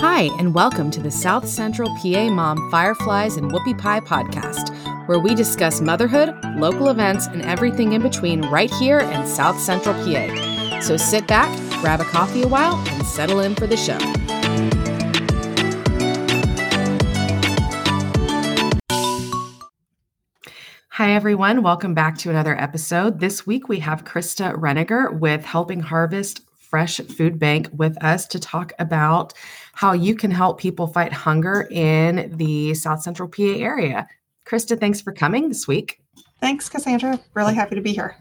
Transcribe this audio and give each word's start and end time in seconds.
Hi, 0.00 0.28
and 0.40 0.52
welcome 0.52 0.90
to 0.90 1.00
the 1.00 1.12
South 1.12 1.48
Central 1.48 1.88
PA 2.02 2.28
Mom 2.28 2.68
Fireflies 2.72 3.36
and 3.36 3.52
Whoopie 3.52 3.78
Pie 3.78 4.00
podcast, 4.00 4.74
where 5.06 5.20
we 5.20 5.36
discuss 5.36 5.80
motherhood, 5.80 6.34
local 6.56 6.88
events, 6.88 7.28
and 7.28 7.42
everything 7.42 7.92
in 7.92 8.02
between 8.02 8.42
right 8.46 8.72
here 8.74 8.98
in 8.98 9.26
South 9.28 9.60
Central 9.60 9.94
PA. 9.94 10.80
So 10.80 10.96
sit 10.96 11.28
back, 11.28 11.48
grab 11.80 12.00
a 12.00 12.04
coffee 12.04 12.42
a 12.42 12.48
while, 12.48 12.74
and 12.88 13.06
settle 13.06 13.38
in 13.38 13.54
for 13.54 13.68
the 13.68 13.76
show. 13.76 13.98
Hi, 20.98 21.12
everyone. 21.12 21.62
Welcome 21.62 21.94
back 21.94 22.18
to 22.18 22.30
another 22.30 22.60
episode. 22.60 23.20
This 23.20 23.46
week 23.46 23.68
we 23.68 23.78
have 23.78 24.02
Krista 24.02 24.52
Renenger 24.56 25.16
with 25.16 25.44
Helping 25.44 25.78
Harvest 25.78 26.40
Fresh 26.58 26.96
Food 26.96 27.38
Bank 27.38 27.68
with 27.72 27.96
us 28.02 28.26
to 28.26 28.40
talk 28.40 28.72
about 28.80 29.32
how 29.74 29.92
you 29.92 30.16
can 30.16 30.32
help 30.32 30.58
people 30.58 30.88
fight 30.88 31.12
hunger 31.12 31.68
in 31.70 32.36
the 32.36 32.74
South 32.74 33.00
Central 33.00 33.28
PA 33.28 33.44
area. 33.44 34.08
Krista, 34.44 34.76
thanks 34.76 35.00
for 35.00 35.12
coming 35.12 35.48
this 35.48 35.68
week. 35.68 36.00
Thanks, 36.40 36.68
Cassandra. 36.68 37.20
Really 37.32 37.54
happy 37.54 37.76
to 37.76 37.80
be 37.80 37.92
here. 37.92 38.16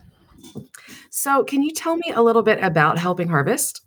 So, 1.09 1.43
can 1.45 1.63
you 1.63 1.71
tell 1.71 1.97
me 1.97 2.13
a 2.13 2.21
little 2.21 2.43
bit 2.43 2.59
about 2.61 2.99
Helping 2.99 3.27
Harvest? 3.27 3.86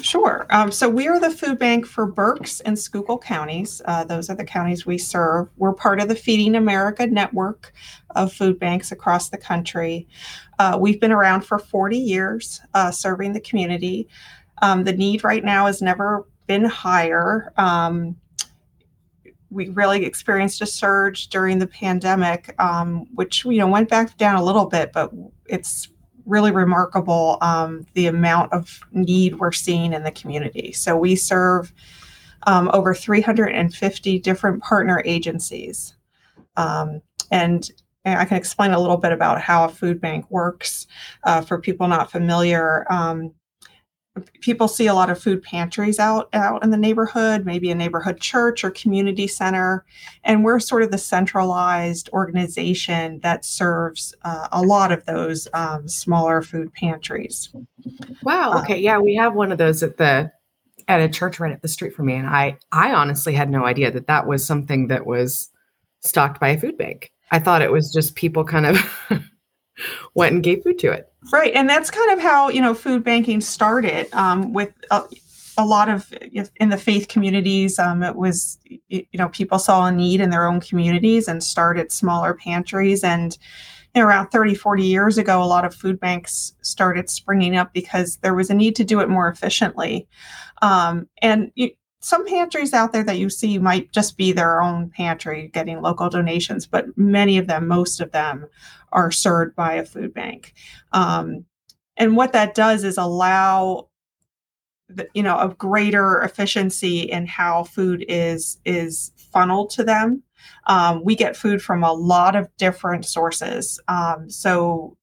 Sure. 0.00 0.46
Um, 0.48 0.72
so 0.72 0.88
we 0.88 1.06
are 1.06 1.20
the 1.20 1.30
food 1.30 1.58
bank 1.58 1.86
for 1.86 2.06
Berks 2.06 2.60
and 2.60 2.78
Schuylkill 2.78 3.18
counties. 3.18 3.82
Uh, 3.84 4.04
those 4.04 4.30
are 4.30 4.34
the 4.34 4.44
counties 4.44 4.86
we 4.86 4.96
serve. 4.96 5.48
We're 5.58 5.74
part 5.74 6.00
of 6.00 6.08
the 6.08 6.14
Feeding 6.14 6.54
America 6.54 7.06
network 7.06 7.74
of 8.10 8.32
food 8.32 8.58
banks 8.58 8.90
across 8.90 9.28
the 9.28 9.36
country. 9.36 10.08
Uh, 10.58 10.78
we've 10.80 10.98
been 10.98 11.12
around 11.12 11.42
for 11.42 11.58
40 11.58 11.98
years 11.98 12.62
uh, 12.72 12.90
serving 12.90 13.34
the 13.34 13.40
community. 13.40 14.08
Um, 14.62 14.84
the 14.84 14.94
need 14.94 15.24
right 15.24 15.44
now 15.44 15.66
has 15.66 15.82
never 15.82 16.26
been 16.46 16.64
higher. 16.64 17.52
Um, 17.58 18.16
we 19.50 19.68
really 19.68 20.06
experienced 20.06 20.62
a 20.62 20.66
surge 20.66 21.28
during 21.28 21.58
the 21.58 21.66
pandemic, 21.66 22.54
um, 22.58 23.06
which 23.14 23.44
you 23.44 23.58
know 23.58 23.66
went 23.66 23.90
back 23.90 24.16
down 24.16 24.36
a 24.36 24.42
little 24.42 24.66
bit, 24.66 24.92
but 24.92 25.12
it's 25.46 25.88
really 26.26 26.50
remarkable 26.50 27.38
um, 27.40 27.86
the 27.94 28.06
amount 28.06 28.52
of 28.52 28.80
need 28.92 29.38
we're 29.38 29.52
seeing 29.52 29.92
in 29.92 30.02
the 30.02 30.10
community. 30.10 30.72
So 30.72 30.96
we 30.96 31.16
serve 31.16 31.72
um, 32.44 32.70
over 32.72 32.94
350 32.94 34.18
different 34.18 34.62
partner 34.62 35.02
agencies. 35.04 35.94
Um, 36.56 37.02
and, 37.30 37.68
I 38.04 38.24
can 38.24 38.36
explain 38.36 38.72
a 38.72 38.80
little 38.80 38.96
bit 38.96 39.12
about 39.12 39.40
how 39.40 39.64
a 39.64 39.68
food 39.68 40.00
bank 40.00 40.28
works 40.28 40.88
uh, 41.22 41.40
for 41.40 41.60
people 41.60 41.86
not 41.86 42.10
familiar. 42.10 42.84
Um, 42.90 43.32
people 44.40 44.68
see 44.68 44.86
a 44.86 44.94
lot 44.94 45.10
of 45.10 45.20
food 45.20 45.42
pantries 45.42 45.98
out 45.98 46.28
out 46.34 46.62
in 46.62 46.70
the 46.70 46.76
neighborhood 46.76 47.46
maybe 47.46 47.70
a 47.70 47.74
neighborhood 47.74 48.20
church 48.20 48.62
or 48.62 48.70
community 48.70 49.26
center. 49.26 49.84
And 50.24 50.44
we're 50.44 50.60
sort 50.60 50.82
of 50.82 50.90
the 50.90 50.98
centralized 50.98 52.10
organization 52.12 53.20
that 53.20 53.44
serves 53.44 54.14
uh, 54.22 54.48
a 54.52 54.62
lot 54.62 54.92
of 54.92 55.04
those 55.06 55.48
um, 55.54 55.88
smaller 55.88 56.42
food 56.42 56.72
pantries. 56.74 57.48
Wow 58.22 58.52
uh, 58.52 58.60
okay 58.60 58.78
yeah 58.78 58.98
we 58.98 59.14
have 59.14 59.34
one 59.34 59.50
of 59.52 59.58
those 59.58 59.82
at 59.82 59.96
the 59.96 60.30
at 60.88 61.00
a 61.00 61.08
church 61.08 61.40
right 61.40 61.52
up 61.52 61.62
the 61.62 61.68
street 61.68 61.94
from 61.94 62.06
me 62.06 62.14
and 62.14 62.26
i 62.26 62.56
i 62.72 62.92
honestly 62.92 63.32
had 63.32 63.48
no 63.48 63.64
idea 63.64 63.88
that 63.90 64.08
that 64.08 64.26
was 64.26 64.44
something 64.44 64.88
that 64.88 65.06
was 65.06 65.52
stocked 66.02 66.40
by 66.40 66.50
a 66.50 66.60
food 66.60 66.76
bank. 66.76 67.10
I 67.30 67.38
thought 67.38 67.62
it 67.62 67.72
was 67.72 67.92
just 67.92 68.14
people 68.14 68.44
kind 68.44 68.66
of 68.66 68.78
went 70.14 70.34
and 70.34 70.42
gave 70.42 70.62
food 70.62 70.78
to 70.78 70.90
it 70.90 71.12
Right, 71.30 71.52
and 71.54 71.68
that's 71.68 71.90
kind 71.90 72.10
of 72.10 72.20
how 72.20 72.48
you 72.48 72.60
know 72.60 72.74
food 72.74 73.04
banking 73.04 73.40
started 73.40 74.12
um, 74.12 74.52
with 74.52 74.72
a, 74.90 75.02
a, 75.56 75.64
lot 75.64 75.88
of 75.88 76.12
in 76.56 76.70
the 76.70 76.76
faith 76.76 77.06
communities. 77.06 77.78
Um, 77.78 78.02
it 78.02 78.16
was 78.16 78.58
you 78.88 79.06
know 79.14 79.28
people 79.28 79.60
saw 79.60 79.86
a 79.86 79.92
need 79.92 80.20
in 80.20 80.30
their 80.30 80.46
own 80.48 80.60
communities 80.60 81.28
and 81.28 81.42
started 81.42 81.92
smaller 81.92 82.34
pantries. 82.34 83.04
And 83.04 83.38
you 83.94 84.02
know, 84.02 84.08
around 84.08 84.30
30, 84.30 84.54
40 84.54 84.84
years 84.84 85.16
ago, 85.16 85.40
a 85.40 85.44
lot 85.44 85.64
of 85.64 85.74
food 85.74 86.00
banks 86.00 86.54
started 86.62 87.08
springing 87.08 87.56
up 87.56 87.72
because 87.72 88.16
there 88.16 88.34
was 88.34 88.50
a 88.50 88.54
need 88.54 88.74
to 88.76 88.84
do 88.84 88.98
it 88.98 89.08
more 89.08 89.28
efficiently. 89.28 90.08
Um, 90.60 91.08
and 91.20 91.52
you, 91.54 91.70
some 92.00 92.26
pantries 92.26 92.72
out 92.72 92.92
there 92.92 93.04
that 93.04 93.18
you 93.18 93.30
see 93.30 93.58
might 93.58 93.92
just 93.92 94.16
be 94.16 94.32
their 94.32 94.60
own 94.60 94.90
pantry 94.90 95.50
getting 95.54 95.82
local 95.82 96.10
donations, 96.10 96.66
but 96.66 96.86
many 96.98 97.38
of 97.38 97.46
them, 97.46 97.68
most 97.68 98.00
of 98.00 98.10
them, 98.10 98.46
are 98.92 99.10
served 99.10 99.54
by 99.54 99.74
a 99.74 99.84
food 99.84 100.14
bank. 100.14 100.54
Um, 100.92 101.44
and 101.96 102.16
what 102.16 102.32
that 102.32 102.54
does 102.54 102.84
is 102.84 102.98
allow 102.98 103.88
the, 104.88 105.08
you 105.14 105.22
know 105.22 105.38
a 105.38 105.54
greater 105.54 106.20
efficiency 106.20 107.00
in 107.00 107.26
how 107.26 107.64
food 107.64 108.04
is 108.08 108.58
is 108.66 109.12
funneled 109.32 109.70
to 109.70 109.84
them 109.84 110.22
um, 110.66 111.02
we 111.02 111.16
get 111.16 111.34
food 111.34 111.62
from 111.62 111.82
a 111.82 111.94
lot 111.94 112.36
of 112.36 112.54
different 112.58 113.06
sources 113.06 113.80
um, 113.88 114.28
so 114.28 114.94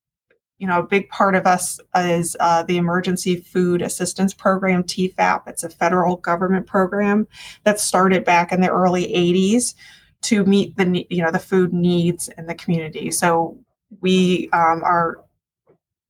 you 0.59 0.67
know, 0.67 0.79
a 0.79 0.83
big 0.83 1.09
part 1.09 1.35
of 1.35 1.47
us 1.47 1.79
is 1.95 2.35
uh, 2.41 2.63
the 2.63 2.77
Emergency 2.77 3.37
Food 3.37 3.81
Assistance 3.81 4.33
Program, 4.33 4.83
TEFAP. 4.83 5.47
It's 5.47 5.63
a 5.63 5.69
federal 5.69 6.17
government 6.17 6.67
program 6.67 7.27
that 7.63 7.79
started 7.79 8.25
back 8.25 8.51
in 8.51 8.59
the 8.59 8.69
early 8.69 9.05
80s 9.05 9.73
to 10.21 10.43
meet 10.43 10.75
the 10.75 11.07
you 11.09 11.23
know 11.23 11.31
the 11.31 11.39
food 11.39 11.71
needs 11.71 12.27
in 12.37 12.45
the 12.45 12.55
community. 12.55 13.09
So 13.09 13.57
we 14.01 14.49
um, 14.53 14.83
are 14.83 15.23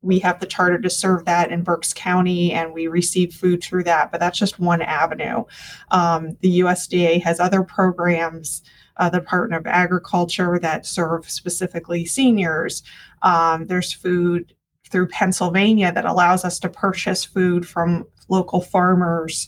we 0.02 0.20
have 0.20 0.40
the 0.40 0.46
charter 0.46 0.80
to 0.80 0.90
serve 0.90 1.26
that 1.26 1.52
in 1.52 1.64
Berks 1.64 1.94
County, 1.94 2.54
and 2.54 2.74
we 2.74 2.88
receive 2.88 3.34
food 3.34 3.62
through 3.62 3.84
that. 3.84 4.12
But 4.12 4.20
that's 4.20 4.40
just 4.40 4.60
one 4.60 4.82
avenue. 4.82 5.44
Um, 5.92 6.38
the 6.42 6.62
USDA 6.62 7.22
has 7.24 7.40
other 7.40 7.64
programs 7.64 8.62
uh, 9.00 9.10
the 9.10 9.20
Department 9.20 9.60
of 9.60 9.68
Agriculture 9.68 10.60
that 10.60 10.86
serve 10.86 11.30
specifically 11.30 12.06
seniors. 12.06 12.84
Um, 13.24 13.66
there's 13.68 13.94
food 13.94 14.54
through 14.90 15.08
Pennsylvania 15.08 15.92
that 15.94 16.06
allows 16.06 16.44
us 16.44 16.60
to 16.60 16.70
purchase 16.70 17.24
food 17.24 17.68
from 17.68 18.06
local 18.28 18.62
farmers 18.62 19.48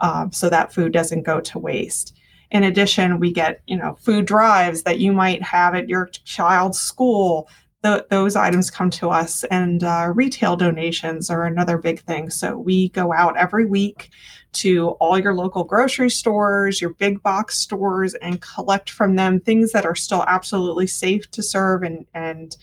um, 0.00 0.32
so 0.32 0.50
that 0.50 0.72
food 0.72 0.92
doesn't 0.92 1.22
go 1.22 1.40
to 1.40 1.58
waste. 1.58 2.14
In 2.50 2.64
addition, 2.64 3.20
we 3.20 3.32
get 3.32 3.60
you 3.66 3.76
know 3.76 3.96
food 4.00 4.26
drives 4.26 4.82
that 4.82 4.98
you 4.98 5.12
might 5.12 5.42
have 5.42 5.74
at 5.74 5.88
your 5.88 6.06
child's 6.06 6.78
school 6.78 7.48
those 7.82 8.34
items 8.34 8.70
come 8.70 8.90
to 8.90 9.08
us 9.08 9.44
and 9.44 9.84
uh, 9.84 10.10
retail 10.12 10.56
donations 10.56 11.30
are 11.30 11.44
another 11.44 11.78
big 11.78 12.00
thing. 12.00 12.28
So 12.28 12.58
we 12.58 12.88
go 12.88 13.12
out 13.12 13.36
every 13.36 13.66
week 13.66 14.10
to 14.54 14.90
all 15.00 15.18
your 15.18 15.34
local 15.34 15.62
grocery 15.62 16.10
stores 16.10 16.80
your 16.80 16.94
big 16.94 17.22
box 17.22 17.58
stores 17.58 18.14
and 18.14 18.40
collect 18.40 18.90
from 18.90 19.14
them 19.14 19.38
things 19.38 19.72
that 19.72 19.84
are 19.84 19.94
still 19.94 20.24
absolutely 20.26 20.86
safe 20.86 21.30
to 21.30 21.42
serve 21.42 21.82
and 21.82 22.06
and 22.14 22.56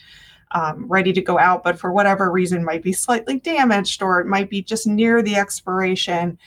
um, 0.52 0.88
ready 0.88 1.14
to 1.14 1.22
go 1.22 1.38
out 1.38 1.64
but 1.64 1.78
for 1.78 1.92
whatever 1.92 2.32
reason 2.32 2.64
might 2.64 2.84
be 2.84 2.94
slightly 2.94 3.40
damaged 3.40 4.02
or 4.02 4.20
it 4.20 4.28
might 4.28 4.50
be 4.50 4.62
just 4.62 4.88
near 4.88 5.22
the 5.22 5.36
expiration. 5.36 6.38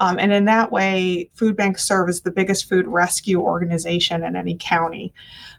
Um, 0.00 0.18
and 0.18 0.32
in 0.32 0.44
that 0.44 0.70
way 0.70 1.30
food 1.34 1.56
banks 1.56 1.86
serve 1.86 2.08
as 2.08 2.20
the 2.20 2.30
biggest 2.30 2.68
food 2.68 2.86
rescue 2.86 3.40
organization 3.40 4.24
in 4.24 4.36
any 4.36 4.56
county 4.58 5.12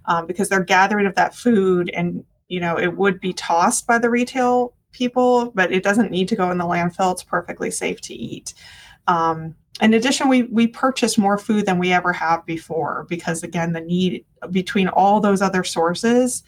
um, 0.06 0.28
because 0.28 0.50
they're 0.50 0.64
gathering 0.64 1.08
of 1.08 1.16
that 1.16 1.36
food 1.36 1.90
and 1.94 2.24
you 2.50 2.60
know, 2.60 2.78
it 2.78 2.98
would 2.98 3.22
be 3.22 3.32
tossed 3.32 3.88
by 3.88 3.98
the 3.98 4.10
retail 4.10 4.74
people, 4.92 5.52
but 5.56 5.72
it 5.72 5.84
doesn't 5.84 6.12
need 6.12 6.28
to 6.28 6.36
go 6.36 6.52
in 6.52 6.58
the 6.58 6.66
landfill. 6.66 7.14
It's 7.14 7.24
perfectly 7.24 7.72
safe 7.72 8.02
to 8.02 8.14
eat. 8.14 8.54
Um, 9.08 9.56
in 9.82 9.94
addition, 9.94 10.28
we 10.28 10.44
we 10.44 10.68
purchase 10.68 11.18
more 11.18 11.38
food 11.38 11.66
than 11.66 11.80
we 11.80 11.94
ever 11.94 12.12
have 12.12 12.46
before 12.46 13.06
because 13.08 13.44
again, 13.44 13.72
the 13.72 13.82
need 13.82 14.26
between 14.52 14.90
all 14.90 15.22
those 15.22 15.42
other 15.42 15.64
sources, 15.64 16.44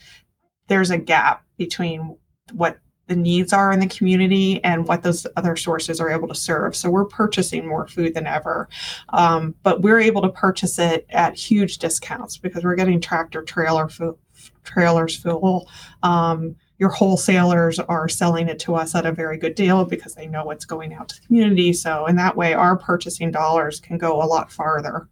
there's 0.68 0.92
a 0.92 0.98
gap 0.98 1.46
between 1.58 2.18
what 2.52 2.80
the 3.08 3.16
needs 3.16 3.52
are 3.52 3.72
in 3.72 3.80
the 3.80 3.88
community 3.88 4.64
and 4.64 4.88
what 4.88 5.04
those 5.04 5.28
other 5.36 5.56
sources 5.56 6.00
are 6.00 6.10
able 6.10 6.28
to 6.28 6.36
serve. 6.36 6.76
So 6.76 6.90
we're 6.90 7.06
purchasing 7.06 7.68
more 7.68 7.88
food 7.88 8.14
than 8.14 8.26
ever, 8.26 8.70
um, 9.10 9.54
but 9.64 9.82
we're 9.82 10.00
able 10.00 10.22
to 10.22 10.30
purchase 10.30 10.80
it 10.80 11.06
at 11.10 11.36
huge 11.36 11.78
discounts 11.78 12.38
because 12.38 12.64
we're 12.64 12.76
getting 12.76 13.02
tractor 13.02 13.42
trailer 13.42 13.90
food, 13.90 14.16
trailers 14.64 15.16
full. 15.18 15.70
Um, 16.04 16.56
your 16.78 16.90
wholesalers 16.90 17.78
are 17.80 18.10
selling 18.10 18.50
it 18.50 18.58
to 18.60 18.76
us 18.76 18.96
at 18.96 19.06
a 19.06 19.12
very 19.12 19.38
good 19.38 19.54
deal 19.54 19.86
because 19.86 20.16
they 20.16 20.26
know 20.26 20.46
what's 20.46 20.66
going 20.66 20.94
out 20.94 21.10
to 21.10 21.16
the 21.22 21.28
community. 21.28 21.74
So, 21.74 22.08
in 22.08 22.16
that 22.16 22.36
way, 22.36 22.54
our 22.54 22.78
purchasing 22.78 23.32
dollars 23.32 23.80
can 23.80 23.98
go 23.98 24.22
a 24.22 24.26
lot 24.26 24.52
farther. 24.52 25.08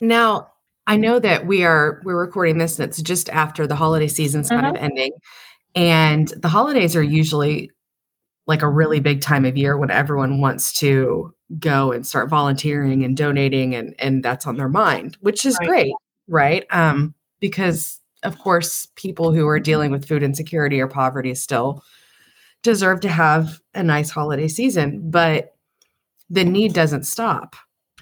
Now, 0.00 0.52
I 0.86 0.96
know 0.96 1.18
that 1.18 1.46
we 1.46 1.64
are 1.64 2.00
we're 2.04 2.18
recording 2.18 2.58
this 2.58 2.78
and 2.78 2.88
it's 2.88 3.02
just 3.02 3.28
after 3.30 3.66
the 3.66 3.76
holiday 3.76 4.08
season's 4.08 4.48
kind 4.48 4.66
uh-huh. 4.66 4.76
of 4.76 4.82
ending. 4.82 5.12
And 5.74 6.28
the 6.28 6.48
holidays 6.48 6.96
are 6.96 7.02
usually 7.02 7.70
like 8.46 8.62
a 8.62 8.68
really 8.68 9.00
big 9.00 9.20
time 9.20 9.44
of 9.44 9.56
year 9.56 9.76
when 9.76 9.90
everyone 9.90 10.40
wants 10.40 10.72
to 10.80 11.32
go 11.58 11.92
and 11.92 12.06
start 12.06 12.28
volunteering 12.28 13.04
and 13.04 13.16
donating 13.16 13.74
and 13.74 13.94
and 13.98 14.22
that's 14.22 14.46
on 14.46 14.56
their 14.56 14.68
mind 14.68 15.16
which 15.20 15.44
is 15.44 15.56
right. 15.60 15.68
great 15.68 15.94
right 16.28 16.66
um 16.70 17.14
because 17.40 18.00
of 18.22 18.38
course, 18.38 18.86
people 18.96 19.32
who 19.32 19.48
are 19.48 19.60
dealing 19.60 19.90
with 19.90 20.06
food 20.06 20.22
insecurity 20.22 20.80
or 20.80 20.86
poverty 20.86 21.34
still 21.34 21.82
deserve 22.62 23.00
to 23.00 23.08
have 23.08 23.60
a 23.74 23.82
nice 23.82 24.10
holiday 24.10 24.48
season, 24.48 25.10
but 25.10 25.54
the 26.28 26.44
need 26.44 26.74
doesn't 26.74 27.04
stop. 27.04 27.56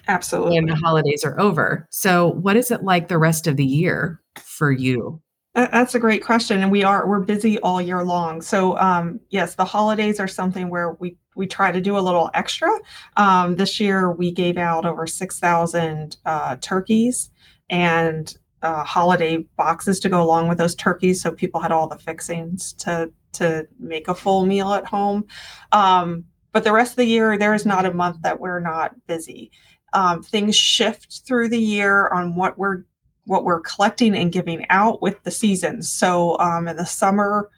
Absolutely. 0.07 0.55
When 0.55 0.65
the 0.65 0.75
holidays 0.75 1.23
are 1.23 1.39
over. 1.39 1.87
So, 1.91 2.29
what 2.29 2.57
is 2.57 2.71
it 2.71 2.83
like 2.83 3.07
the 3.07 3.17
rest 3.17 3.47
of 3.47 3.57
the 3.57 3.65
year 3.65 4.21
for 4.43 4.71
you? 4.71 5.21
That's 5.67 5.95
a 5.95 5.99
great 5.99 6.23
question, 6.23 6.61
and 6.61 6.71
we 6.71 6.83
are 6.83 7.07
we're 7.07 7.19
busy 7.19 7.59
all 7.59 7.81
year 7.81 8.03
long. 8.03 8.41
So 8.41 8.77
um, 8.77 9.19
yes, 9.29 9.55
the 9.55 9.65
holidays 9.65 10.19
are 10.19 10.27
something 10.27 10.69
where 10.69 10.93
we 10.93 11.17
we 11.35 11.47
try 11.47 11.71
to 11.71 11.81
do 11.81 11.97
a 11.97 11.99
little 11.99 12.29
extra. 12.33 12.69
Um, 13.17 13.55
this 13.55 13.79
year 13.79 14.11
we 14.11 14.31
gave 14.31 14.57
out 14.57 14.85
over 14.85 15.05
six 15.07 15.39
thousand 15.39 16.17
uh, 16.25 16.55
turkeys 16.61 17.31
and 17.69 18.33
uh, 18.61 18.83
holiday 18.83 19.37
boxes 19.57 19.99
to 20.01 20.09
go 20.09 20.21
along 20.21 20.47
with 20.47 20.57
those 20.57 20.75
turkeys, 20.75 21.21
so 21.21 21.31
people 21.31 21.59
had 21.61 21.71
all 21.71 21.87
the 21.87 21.97
fixings 21.97 22.73
to 22.73 23.11
to 23.33 23.67
make 23.79 24.07
a 24.07 24.15
full 24.15 24.45
meal 24.45 24.73
at 24.73 24.85
home. 24.85 25.25
Um, 25.71 26.25
but 26.51 26.63
the 26.63 26.73
rest 26.73 26.93
of 26.93 26.97
the 26.97 27.05
year, 27.05 27.37
there 27.37 27.53
is 27.53 27.65
not 27.65 27.85
a 27.85 27.93
month 27.93 28.21
that 28.21 28.39
we're 28.39 28.59
not 28.59 28.93
busy. 29.07 29.51
Um, 29.93 30.21
things 30.21 30.55
shift 30.55 31.23
through 31.25 31.49
the 31.49 31.59
year 31.59 32.07
on 32.09 32.35
what 32.35 32.57
we're 32.57 32.83
what 33.29 33.43
we're 33.43 33.61
collecting 33.61 34.15
and 34.15 34.31
giving 34.31 34.65
out 34.71 35.03
with 35.03 35.21
the 35.21 35.29
seasons. 35.29 35.87
So 35.87 36.35
um, 36.39 36.67
in 36.67 36.77
the 36.77 36.85
summer, 36.85 37.51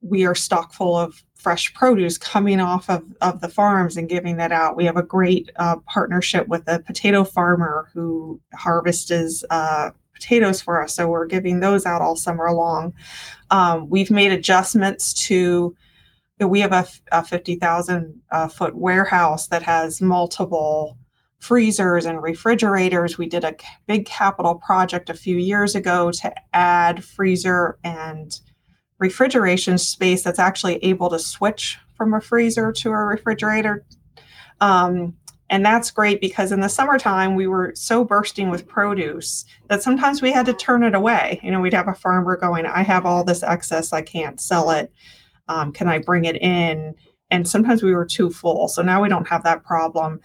we 0.00 0.24
are 0.24 0.34
stock 0.34 0.72
full 0.72 0.96
of 0.96 1.22
fresh 1.34 1.74
produce 1.74 2.16
coming 2.16 2.58
off 2.58 2.88
of, 2.88 3.04
of 3.20 3.42
the 3.42 3.50
farms 3.50 3.98
and 3.98 4.08
giving 4.08 4.38
that 4.38 4.50
out. 4.50 4.76
We 4.76 4.86
have 4.86 4.96
a 4.96 5.02
great 5.02 5.50
uh, 5.56 5.76
partnership 5.86 6.48
with 6.48 6.62
a 6.68 6.78
potato 6.78 7.22
farmer 7.22 7.90
who 7.92 8.40
harvests 8.54 9.44
uh, 9.50 9.90
potatoes 10.14 10.62
for 10.62 10.82
us. 10.82 10.94
So 10.94 11.06
we're 11.06 11.26
giving 11.26 11.60
those 11.60 11.84
out 11.84 12.00
all 12.00 12.16
summer 12.16 12.50
long. 12.50 12.94
Um, 13.50 13.90
we've 13.90 14.10
made 14.10 14.32
adjustments 14.32 15.12
to 15.26 15.76
we 16.40 16.60
have 16.60 16.72
a, 16.72 16.86
a 17.12 17.22
50,000 17.22 18.20
uh, 18.30 18.48
foot 18.48 18.74
warehouse 18.74 19.48
that 19.48 19.62
has 19.62 20.00
multiple 20.00 20.96
freezers 21.44 22.06
and 22.06 22.22
refrigerators. 22.22 23.18
We 23.18 23.26
did 23.26 23.44
a 23.44 23.54
big 23.86 24.06
capital 24.06 24.54
project 24.54 25.10
a 25.10 25.14
few 25.14 25.36
years 25.36 25.74
ago 25.74 26.10
to 26.10 26.32
add 26.54 27.04
freezer 27.04 27.78
and 27.84 28.40
refrigeration 28.98 29.76
space 29.76 30.22
that's 30.22 30.38
actually 30.38 30.76
able 30.76 31.10
to 31.10 31.18
switch 31.18 31.76
from 31.98 32.14
a 32.14 32.20
freezer 32.22 32.72
to 32.72 32.88
a 32.88 33.04
refrigerator. 33.04 33.84
Um, 34.62 35.18
and 35.50 35.62
that's 35.66 35.90
great 35.90 36.22
because 36.22 36.50
in 36.50 36.60
the 36.60 36.68
summertime, 36.68 37.34
we 37.34 37.46
were 37.46 37.72
so 37.74 38.04
bursting 38.04 38.48
with 38.48 38.66
produce 38.66 39.44
that 39.68 39.82
sometimes 39.82 40.22
we 40.22 40.32
had 40.32 40.46
to 40.46 40.54
turn 40.54 40.82
it 40.82 40.94
away. 40.94 41.40
You 41.42 41.50
know, 41.50 41.60
we'd 41.60 41.74
have 41.74 41.88
a 41.88 41.94
farmer 41.94 42.38
going, 42.38 42.64
I 42.64 42.82
have 42.82 43.04
all 43.04 43.22
this 43.22 43.42
excess, 43.42 43.92
I 43.92 44.00
can't 44.00 44.40
sell 44.40 44.70
it. 44.70 44.90
Um, 45.48 45.72
can 45.72 45.88
I 45.88 45.98
bring 45.98 46.24
it 46.24 46.40
in? 46.40 46.94
And 47.30 47.46
sometimes 47.46 47.82
we 47.82 47.94
were 47.94 48.06
too 48.06 48.30
full. 48.30 48.68
So 48.68 48.80
now 48.80 49.02
we 49.02 49.10
don't 49.10 49.28
have 49.28 49.42
that 49.44 49.62
problem. 49.62 50.20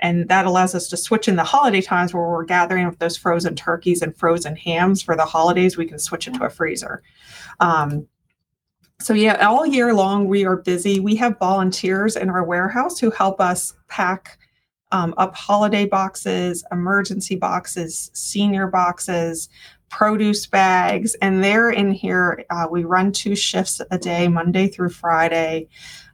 And 0.00 0.28
that 0.28 0.46
allows 0.46 0.74
us 0.74 0.88
to 0.88 0.96
switch 0.96 1.28
in 1.28 1.36
the 1.36 1.44
holiday 1.44 1.80
times 1.80 2.12
where 2.12 2.26
we're 2.26 2.44
gathering 2.44 2.86
up 2.86 2.98
those 2.98 3.16
frozen 3.16 3.54
turkeys 3.54 4.02
and 4.02 4.16
frozen 4.16 4.56
hams 4.56 5.02
for 5.02 5.16
the 5.16 5.24
holidays. 5.24 5.76
We 5.76 5.86
can 5.86 5.98
switch 5.98 6.26
into 6.26 6.44
a 6.44 6.50
freezer. 6.50 7.02
Um, 7.60 8.06
so, 9.00 9.14
yeah, 9.14 9.46
all 9.46 9.64
year 9.64 9.94
long, 9.94 10.28
we 10.28 10.44
are 10.44 10.56
busy. 10.56 11.00
We 11.00 11.16
have 11.16 11.38
volunteers 11.38 12.16
in 12.16 12.28
our 12.28 12.44
warehouse 12.44 12.98
who 12.98 13.10
help 13.10 13.40
us 13.40 13.74
pack 13.88 14.38
um, 14.92 15.14
up 15.16 15.34
holiday 15.34 15.86
boxes, 15.86 16.64
emergency 16.70 17.36
boxes, 17.36 18.10
senior 18.12 18.66
boxes, 18.66 19.48
produce 19.88 20.46
bags, 20.46 21.14
and 21.16 21.42
they're 21.42 21.70
in 21.70 21.92
here. 21.92 22.44
Uh, 22.50 22.66
we 22.70 22.84
run 22.84 23.12
two 23.12 23.34
shifts 23.36 23.80
a 23.90 23.98
day, 23.98 24.28
Monday 24.28 24.68
through 24.68 24.90
Friday. 24.90 25.68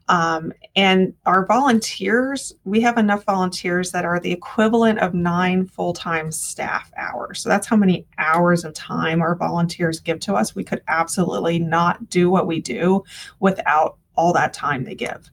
Um, 0.08 0.52
and 0.76 1.12
our 1.26 1.46
volunteers, 1.46 2.54
we 2.64 2.80
have 2.80 2.96
enough 2.96 3.24
volunteers 3.24 3.90
that 3.90 4.04
are 4.04 4.20
the 4.20 4.30
equivalent 4.30 5.00
of 5.00 5.14
nine 5.14 5.66
full 5.66 5.92
time 5.92 6.30
staff 6.30 6.92
hours. 6.96 7.40
So 7.40 7.48
that's 7.48 7.66
how 7.66 7.76
many 7.76 8.06
hours 8.18 8.64
of 8.64 8.72
time 8.74 9.20
our 9.20 9.34
volunteers 9.34 9.98
give 9.98 10.20
to 10.20 10.34
us. 10.34 10.54
We 10.54 10.64
could 10.64 10.82
absolutely 10.86 11.58
not 11.58 12.08
do 12.08 12.30
what 12.30 12.46
we 12.46 12.60
do 12.60 13.02
without 13.40 13.98
all 14.14 14.32
that 14.32 14.52
time 14.52 14.84
they 14.84 14.94
give. 14.94 15.28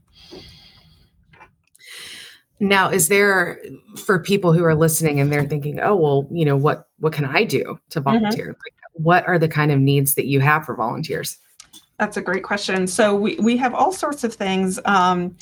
Now, 2.60 2.90
is 2.90 3.10
there 3.10 3.62
for 3.98 4.20
people 4.20 4.54
who 4.54 4.64
are 4.64 4.76
listening 4.76 5.20
and 5.20 5.32
they're 5.32 5.46
thinking, 5.46 5.80
"Oh, 5.82 5.96
well, 5.96 6.28
you 6.32 6.46
know, 6.46 6.56
what 6.56 6.88
what 7.00 7.14
can 7.14 7.26
I 7.26 7.44
do 7.44 7.78
to 7.90 8.00
mm-hmm. 8.00 8.10
volunteer?" 8.10 8.46
Mm-hmm. 8.46 8.52
Like, 8.52 8.74
what 8.94 9.28
are 9.28 9.38
the 9.38 9.50
kind 9.50 9.72
of 9.72 9.80
needs 9.80 10.16
that 10.16 10.28
you 10.28 10.40
have 10.40 10.66
for 10.66 10.76
volunteers? 10.76 11.38
That's 12.04 12.18
a 12.18 12.22
great 12.22 12.44
question. 12.44 12.86
So 12.86 13.16
we, 13.16 13.38
we 13.38 13.56
have 13.56 13.74
all 13.74 13.94
sorts 13.94 14.26
of 14.26 14.34
things. 14.34 14.78
Um, 14.84 15.38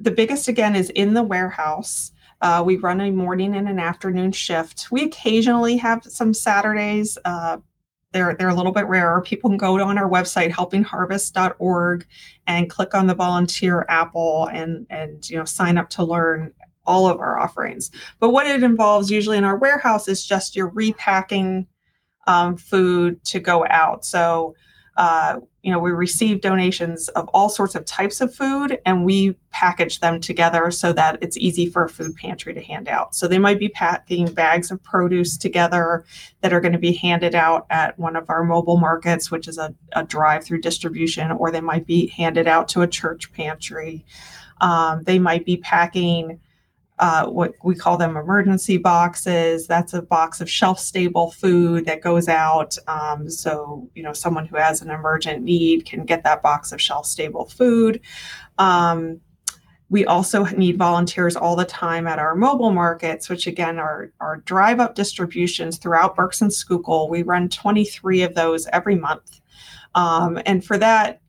the 0.00 0.10
biggest, 0.10 0.48
again, 0.48 0.74
is 0.74 0.90
in 0.90 1.14
the 1.14 1.22
warehouse. 1.22 2.10
Uh, 2.40 2.60
we 2.66 2.76
run 2.76 3.00
a 3.00 3.12
morning 3.12 3.54
and 3.54 3.68
an 3.68 3.78
afternoon 3.78 4.32
shift. 4.32 4.90
We 4.90 5.04
occasionally 5.04 5.76
have 5.76 6.02
some 6.02 6.34
Saturdays. 6.34 7.18
Uh, 7.24 7.58
they're, 8.10 8.34
they're 8.34 8.48
a 8.48 8.54
little 8.54 8.72
bit 8.72 8.88
rarer. 8.88 9.20
People 9.20 9.50
can 9.50 9.56
go 9.56 9.80
on 9.80 9.96
our 9.96 10.10
website, 10.10 10.50
helpingharvest.org, 10.50 12.06
and 12.48 12.68
click 12.68 12.94
on 12.96 13.06
the 13.06 13.14
volunteer 13.14 13.86
apple 13.88 14.48
and, 14.52 14.88
and 14.90 15.30
you 15.30 15.38
know 15.38 15.44
sign 15.44 15.78
up 15.78 15.88
to 15.90 16.02
learn 16.02 16.52
all 16.84 17.06
of 17.06 17.20
our 17.20 17.38
offerings. 17.38 17.92
But 18.18 18.30
what 18.30 18.48
it 18.48 18.64
involves 18.64 19.08
usually 19.08 19.38
in 19.38 19.44
our 19.44 19.56
warehouse 19.56 20.08
is 20.08 20.26
just 20.26 20.56
your 20.56 20.66
repacking 20.70 21.68
um, 22.26 22.56
food 22.56 23.24
to 23.26 23.38
go 23.38 23.64
out. 23.68 24.04
So 24.04 24.56
uh, 24.96 25.38
you 25.62 25.70
know, 25.70 25.78
we 25.78 25.92
receive 25.92 26.40
donations 26.40 27.08
of 27.10 27.28
all 27.28 27.48
sorts 27.48 27.76
of 27.76 27.84
types 27.84 28.20
of 28.20 28.34
food 28.34 28.80
and 28.84 29.04
we 29.04 29.36
package 29.50 30.00
them 30.00 30.20
together 30.20 30.72
so 30.72 30.92
that 30.92 31.18
it's 31.22 31.36
easy 31.36 31.66
for 31.66 31.84
a 31.84 31.88
food 31.88 32.16
pantry 32.16 32.52
to 32.52 32.60
hand 32.60 32.88
out. 32.88 33.14
So 33.14 33.28
they 33.28 33.38
might 33.38 33.60
be 33.60 33.68
packing 33.68 34.32
bags 34.32 34.72
of 34.72 34.82
produce 34.82 35.36
together 35.36 36.04
that 36.40 36.52
are 36.52 36.60
going 36.60 36.72
to 36.72 36.78
be 36.80 36.92
handed 36.92 37.36
out 37.36 37.66
at 37.70 37.96
one 37.96 38.16
of 38.16 38.28
our 38.28 38.42
mobile 38.42 38.76
markets, 38.76 39.30
which 39.30 39.46
is 39.46 39.56
a, 39.56 39.72
a 39.92 40.02
drive 40.02 40.44
through 40.44 40.62
distribution, 40.62 41.30
or 41.30 41.52
they 41.52 41.60
might 41.60 41.86
be 41.86 42.08
handed 42.08 42.48
out 42.48 42.66
to 42.70 42.82
a 42.82 42.88
church 42.88 43.32
pantry. 43.32 44.04
Um, 44.60 45.04
they 45.04 45.20
might 45.20 45.44
be 45.44 45.58
packing 45.58 46.40
uh, 47.02 47.26
what 47.26 47.54
we 47.64 47.74
call 47.74 47.96
them 47.96 48.16
emergency 48.16 48.76
boxes. 48.76 49.66
That's 49.66 49.92
a 49.92 50.02
box 50.02 50.40
of 50.40 50.48
shelf 50.48 50.78
stable 50.78 51.32
food 51.32 51.84
that 51.86 52.00
goes 52.00 52.28
out. 52.28 52.78
Um, 52.86 53.28
so, 53.28 53.90
you 53.96 54.04
know, 54.04 54.12
someone 54.12 54.46
who 54.46 54.56
has 54.56 54.82
an 54.82 54.90
emergent 54.90 55.42
need 55.42 55.84
can 55.84 56.04
get 56.04 56.22
that 56.22 56.42
box 56.42 56.70
of 56.70 56.80
shelf 56.80 57.06
stable 57.06 57.46
food. 57.46 58.00
Um, 58.58 59.20
we 59.88 60.06
also 60.06 60.44
need 60.44 60.78
volunteers 60.78 61.34
all 61.34 61.56
the 61.56 61.64
time 61.64 62.06
at 62.06 62.20
our 62.20 62.36
mobile 62.36 62.70
markets, 62.70 63.28
which 63.28 63.48
again 63.48 63.80
are, 63.80 64.12
are 64.20 64.36
drive 64.36 64.78
up 64.78 64.94
distributions 64.94 65.78
throughout 65.78 66.14
Berks 66.14 66.40
and 66.40 66.52
Schuylkill. 66.52 67.08
We 67.08 67.24
run 67.24 67.48
23 67.48 68.22
of 68.22 68.36
those 68.36 68.68
every 68.68 68.94
month. 68.94 69.40
Um, 69.96 70.40
and 70.46 70.64
for 70.64 70.78
that, 70.78 71.20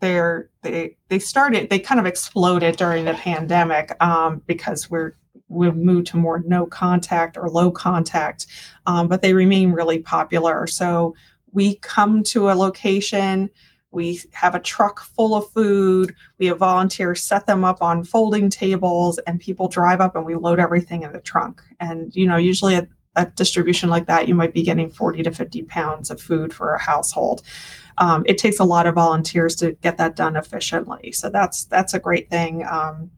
they're 0.00 0.48
they 0.62 0.96
they 1.08 1.18
started 1.18 1.70
they 1.70 1.78
kind 1.78 2.00
of 2.00 2.06
exploded 2.06 2.76
during 2.76 3.04
the 3.04 3.14
pandemic 3.14 3.92
um, 4.02 4.42
because 4.46 4.90
we're 4.90 5.16
we've 5.48 5.76
moved 5.76 6.08
to 6.08 6.16
more 6.16 6.42
no 6.46 6.66
contact 6.66 7.36
or 7.36 7.48
low 7.48 7.70
contact 7.70 8.46
um, 8.86 9.08
but 9.08 9.22
they 9.22 9.32
remain 9.34 9.72
really 9.72 9.98
popular. 9.98 10.66
So 10.66 11.14
we 11.52 11.76
come 11.76 12.22
to 12.24 12.50
a 12.50 12.54
location 12.54 13.50
we 13.90 14.20
have 14.32 14.54
a 14.54 14.60
truck 14.60 15.00
full 15.00 15.34
of 15.34 15.50
food 15.52 16.14
we 16.38 16.46
have 16.46 16.58
volunteers 16.58 17.22
set 17.22 17.46
them 17.46 17.64
up 17.64 17.82
on 17.82 18.04
folding 18.04 18.50
tables 18.50 19.18
and 19.26 19.40
people 19.40 19.66
drive 19.66 20.00
up 20.00 20.14
and 20.14 20.26
we 20.26 20.34
load 20.34 20.60
everything 20.60 21.02
in 21.02 21.12
the 21.12 21.20
trunk. 21.20 21.62
And 21.80 22.14
you 22.14 22.26
know 22.26 22.36
usually 22.36 22.74
a, 22.74 22.86
a 23.16 23.26
distribution 23.26 23.88
like 23.88 24.06
that 24.06 24.28
you 24.28 24.34
might 24.34 24.54
be 24.54 24.62
getting 24.62 24.90
40 24.90 25.22
to 25.24 25.32
50 25.32 25.62
pounds 25.62 26.10
of 26.10 26.20
food 26.20 26.52
for 26.52 26.74
a 26.74 26.80
household 26.80 27.42
um, 27.98 28.22
it 28.26 28.38
takes 28.38 28.60
a 28.60 28.64
lot 28.64 28.86
of 28.86 28.94
volunteers 28.94 29.54
to 29.56 29.72
get 29.82 29.98
that 29.98 30.16
done 30.16 30.36
efficiently. 30.36 31.12
So 31.12 31.28
that's 31.28 31.64
that's 31.64 31.94
a 31.94 31.98
great 31.98 32.30
thing. 32.30 32.64
Um, 32.64 33.10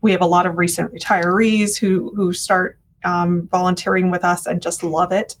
we 0.00 0.12
have 0.12 0.20
a 0.20 0.26
lot 0.26 0.46
of 0.46 0.58
recent 0.58 0.92
retirees 0.92 1.78
who 1.78 2.12
who 2.14 2.32
start 2.32 2.78
um, 3.04 3.48
volunteering 3.48 4.10
with 4.10 4.24
us 4.24 4.46
and 4.46 4.60
just 4.60 4.82
love 4.82 5.12
it. 5.12 5.36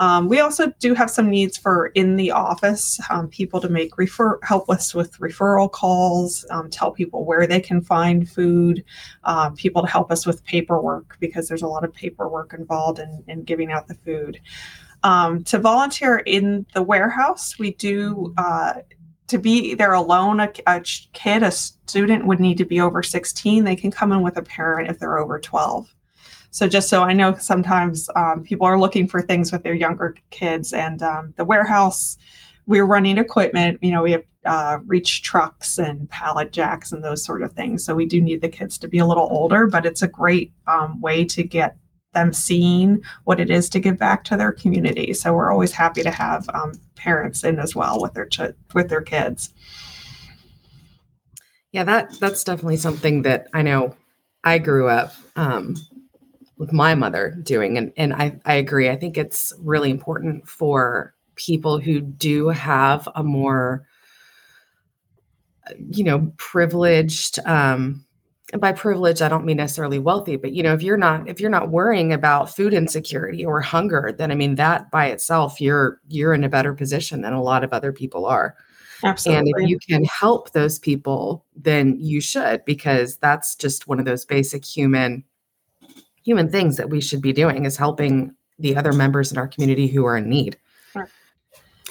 Um, 0.00 0.28
we 0.28 0.40
also 0.40 0.72
do 0.78 0.94
have 0.94 1.10
some 1.10 1.28
needs 1.28 1.58
for 1.58 1.88
in 1.88 2.16
the 2.16 2.30
office 2.30 2.98
um, 3.10 3.28
people 3.28 3.60
to 3.60 3.68
make 3.68 3.98
refer 3.98 4.40
help 4.42 4.70
us 4.70 4.94
with 4.94 5.16
referral 5.18 5.70
calls, 5.70 6.46
um, 6.50 6.70
tell 6.70 6.90
people 6.90 7.26
where 7.26 7.46
they 7.46 7.60
can 7.60 7.82
find 7.82 8.28
food, 8.28 8.82
uh, 9.24 9.50
people 9.50 9.82
to 9.82 9.88
help 9.88 10.10
us 10.10 10.26
with 10.26 10.42
paperwork 10.44 11.18
because 11.20 11.48
there's 11.48 11.62
a 11.62 11.66
lot 11.66 11.84
of 11.84 11.92
paperwork 11.92 12.54
involved 12.54 12.98
in, 12.98 13.22
in 13.28 13.44
giving 13.44 13.70
out 13.70 13.88
the 13.88 13.94
food. 13.94 14.40
Um, 15.02 15.44
to 15.44 15.58
volunteer 15.58 16.18
in 16.18 16.64
the 16.74 16.82
warehouse, 16.82 17.58
we 17.58 17.74
do 17.74 18.32
uh, 18.38 18.74
to 19.28 19.38
be 19.38 19.74
there 19.74 19.92
alone. 19.92 20.40
A, 20.40 20.50
a, 20.66 20.80
kid, 21.12 21.42
a 21.42 21.50
student 21.50 22.26
would 22.26 22.40
need 22.40 22.56
to 22.56 22.64
be 22.64 22.80
over 22.80 23.02
16. 23.02 23.64
They 23.64 23.76
can 23.76 23.90
come 23.90 24.12
in 24.12 24.22
with 24.22 24.38
a 24.38 24.42
parent 24.42 24.90
if 24.90 24.98
they're 24.98 25.18
over 25.18 25.38
12. 25.38 25.94
So 26.50 26.68
just 26.68 26.88
so 26.88 27.02
I 27.02 27.12
know, 27.12 27.36
sometimes 27.36 28.10
um, 28.16 28.42
people 28.42 28.66
are 28.66 28.78
looking 28.78 29.06
for 29.06 29.22
things 29.22 29.52
with 29.52 29.62
their 29.62 29.74
younger 29.74 30.16
kids, 30.30 30.72
and 30.72 31.02
um, 31.02 31.32
the 31.36 31.44
warehouse, 31.44 32.18
we're 32.66 32.86
running 32.86 33.18
equipment. 33.18 33.78
You 33.82 33.92
know, 33.92 34.02
we 34.02 34.12
have 34.12 34.24
uh, 34.44 34.78
reach 34.86 35.22
trucks 35.22 35.78
and 35.78 36.08
pallet 36.10 36.52
jacks 36.52 36.92
and 36.92 37.04
those 37.04 37.24
sort 37.24 37.42
of 37.42 37.52
things. 37.52 37.84
So 37.84 37.94
we 37.94 38.06
do 38.06 38.20
need 38.20 38.40
the 38.40 38.48
kids 38.48 38.78
to 38.78 38.88
be 38.88 38.98
a 38.98 39.06
little 39.06 39.28
older, 39.30 39.66
but 39.66 39.86
it's 39.86 40.02
a 40.02 40.08
great 40.08 40.52
um, 40.66 41.00
way 41.00 41.24
to 41.26 41.42
get 41.42 41.76
them 42.14 42.32
seeing 42.32 43.02
what 43.24 43.38
it 43.38 43.50
is 43.50 43.68
to 43.70 43.78
give 43.78 43.98
back 43.98 44.24
to 44.24 44.36
their 44.36 44.52
community. 44.52 45.12
So 45.14 45.32
we're 45.32 45.52
always 45.52 45.72
happy 45.72 46.02
to 46.02 46.10
have 46.10 46.48
um, 46.54 46.72
parents 46.96 47.44
in 47.44 47.58
as 47.58 47.76
well 47.76 48.00
with 48.00 48.14
their 48.14 48.26
ch- 48.26 48.54
with 48.74 48.88
their 48.88 49.02
kids. 49.02 49.52
Yeah, 51.72 51.84
that 51.84 52.18
that's 52.18 52.42
definitely 52.42 52.78
something 52.78 53.22
that 53.22 53.46
I 53.52 53.62
know 53.62 53.94
I 54.42 54.58
grew 54.58 54.88
up 54.88 55.12
um, 55.36 55.76
with 56.60 56.74
my 56.74 56.94
mother 56.94 57.34
doing, 57.42 57.78
and 57.78 57.90
and 57.96 58.12
I 58.12 58.38
I 58.44 58.54
agree. 58.54 58.90
I 58.90 58.96
think 58.96 59.16
it's 59.16 59.52
really 59.58 59.90
important 59.90 60.46
for 60.46 61.14
people 61.34 61.80
who 61.80 62.02
do 62.02 62.48
have 62.48 63.08
a 63.14 63.24
more 63.24 63.86
you 65.90 66.04
know 66.04 66.32
privileged 66.36 67.38
um 67.46 68.04
and 68.52 68.60
by 68.60 68.72
privilege 68.72 69.22
i 69.22 69.28
don't 69.28 69.44
mean 69.44 69.56
necessarily 69.56 69.98
wealthy 69.98 70.36
but 70.36 70.52
you 70.52 70.62
know 70.62 70.74
if 70.74 70.82
you're 70.82 70.96
not 70.96 71.26
if 71.28 71.40
you're 71.40 71.48
not 71.48 71.70
worrying 71.70 72.12
about 72.12 72.54
food 72.54 72.74
insecurity 72.74 73.44
or 73.44 73.60
hunger 73.60 74.12
then 74.18 74.32
i 74.32 74.34
mean 74.34 74.56
that 74.56 74.90
by 74.90 75.06
itself 75.06 75.60
you're 75.60 76.00
you're 76.08 76.34
in 76.34 76.44
a 76.44 76.48
better 76.48 76.74
position 76.74 77.22
than 77.22 77.32
a 77.32 77.42
lot 77.42 77.62
of 77.62 77.72
other 77.72 77.92
people 77.92 78.26
are 78.26 78.56
absolutely 79.04 79.52
and 79.52 79.62
if 79.62 79.68
you 79.68 79.78
can 79.78 80.04
help 80.04 80.50
those 80.50 80.78
people 80.78 81.46
then 81.54 81.96
you 82.00 82.20
should 82.20 82.62
because 82.64 83.16
that's 83.18 83.54
just 83.54 83.86
one 83.86 84.00
of 84.00 84.04
those 84.04 84.24
basic 84.24 84.64
human 84.64 85.24
human 86.24 86.50
things 86.50 86.76
that 86.76 86.90
we 86.90 87.00
should 87.00 87.22
be 87.22 87.32
doing 87.32 87.64
is 87.64 87.76
helping 87.76 88.34
the 88.58 88.76
other 88.76 88.92
members 88.92 89.32
in 89.32 89.38
our 89.38 89.48
community 89.48 89.86
who 89.86 90.04
are 90.04 90.16
in 90.16 90.28
need 90.28 90.56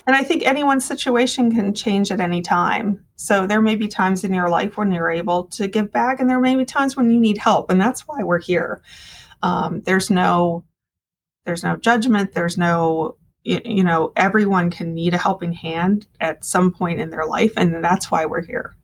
and 0.10 0.16
I 0.16 0.24
think 0.24 0.44
anyone's 0.44 0.86
situation 0.86 1.54
can 1.54 1.72
change 1.72 2.12
at 2.12 2.20
any 2.20 2.42
time. 2.42 3.06
So 3.16 3.46
there 3.46 3.62
may 3.62 3.76
be 3.76 3.88
times 3.88 4.24
in 4.24 4.34
your 4.34 4.50
life 4.50 4.76
when 4.76 4.92
you're 4.92 5.12
able 5.12 5.44
to 5.46 5.68
give 5.68 5.92
back, 5.92 6.20
and 6.20 6.28
there 6.28 6.40
may 6.40 6.56
be 6.56 6.66
times 6.66 6.98
when 6.98 7.12
you 7.12 7.20
need 7.20 7.38
help, 7.38 7.70
and 7.70 7.80
that's 7.80 8.08
why 8.08 8.24
we're 8.24 8.40
here. 8.40 8.82
Um, 9.44 9.82
there's 9.82 10.10
no, 10.10 10.66
there's 11.46 11.64
no 11.64 11.76
judgment. 11.76 12.34
There's 12.34 12.58
no, 12.58 13.18
you, 13.44 13.62
you 13.64 13.84
know, 13.84 14.12
everyone 14.16 14.72
can 14.72 14.96
need 14.96 15.14
a 15.14 15.18
helping 15.20 15.54
hand 15.54 16.08
at 16.20 16.44
some 16.44 16.72
point 16.72 17.00
in 17.00 17.12
their 17.12 17.26
life, 17.26 17.54
and 17.56 17.84
that's 17.84 18.10
why 18.10 18.26
we're 18.26 18.46
here. 18.46 18.76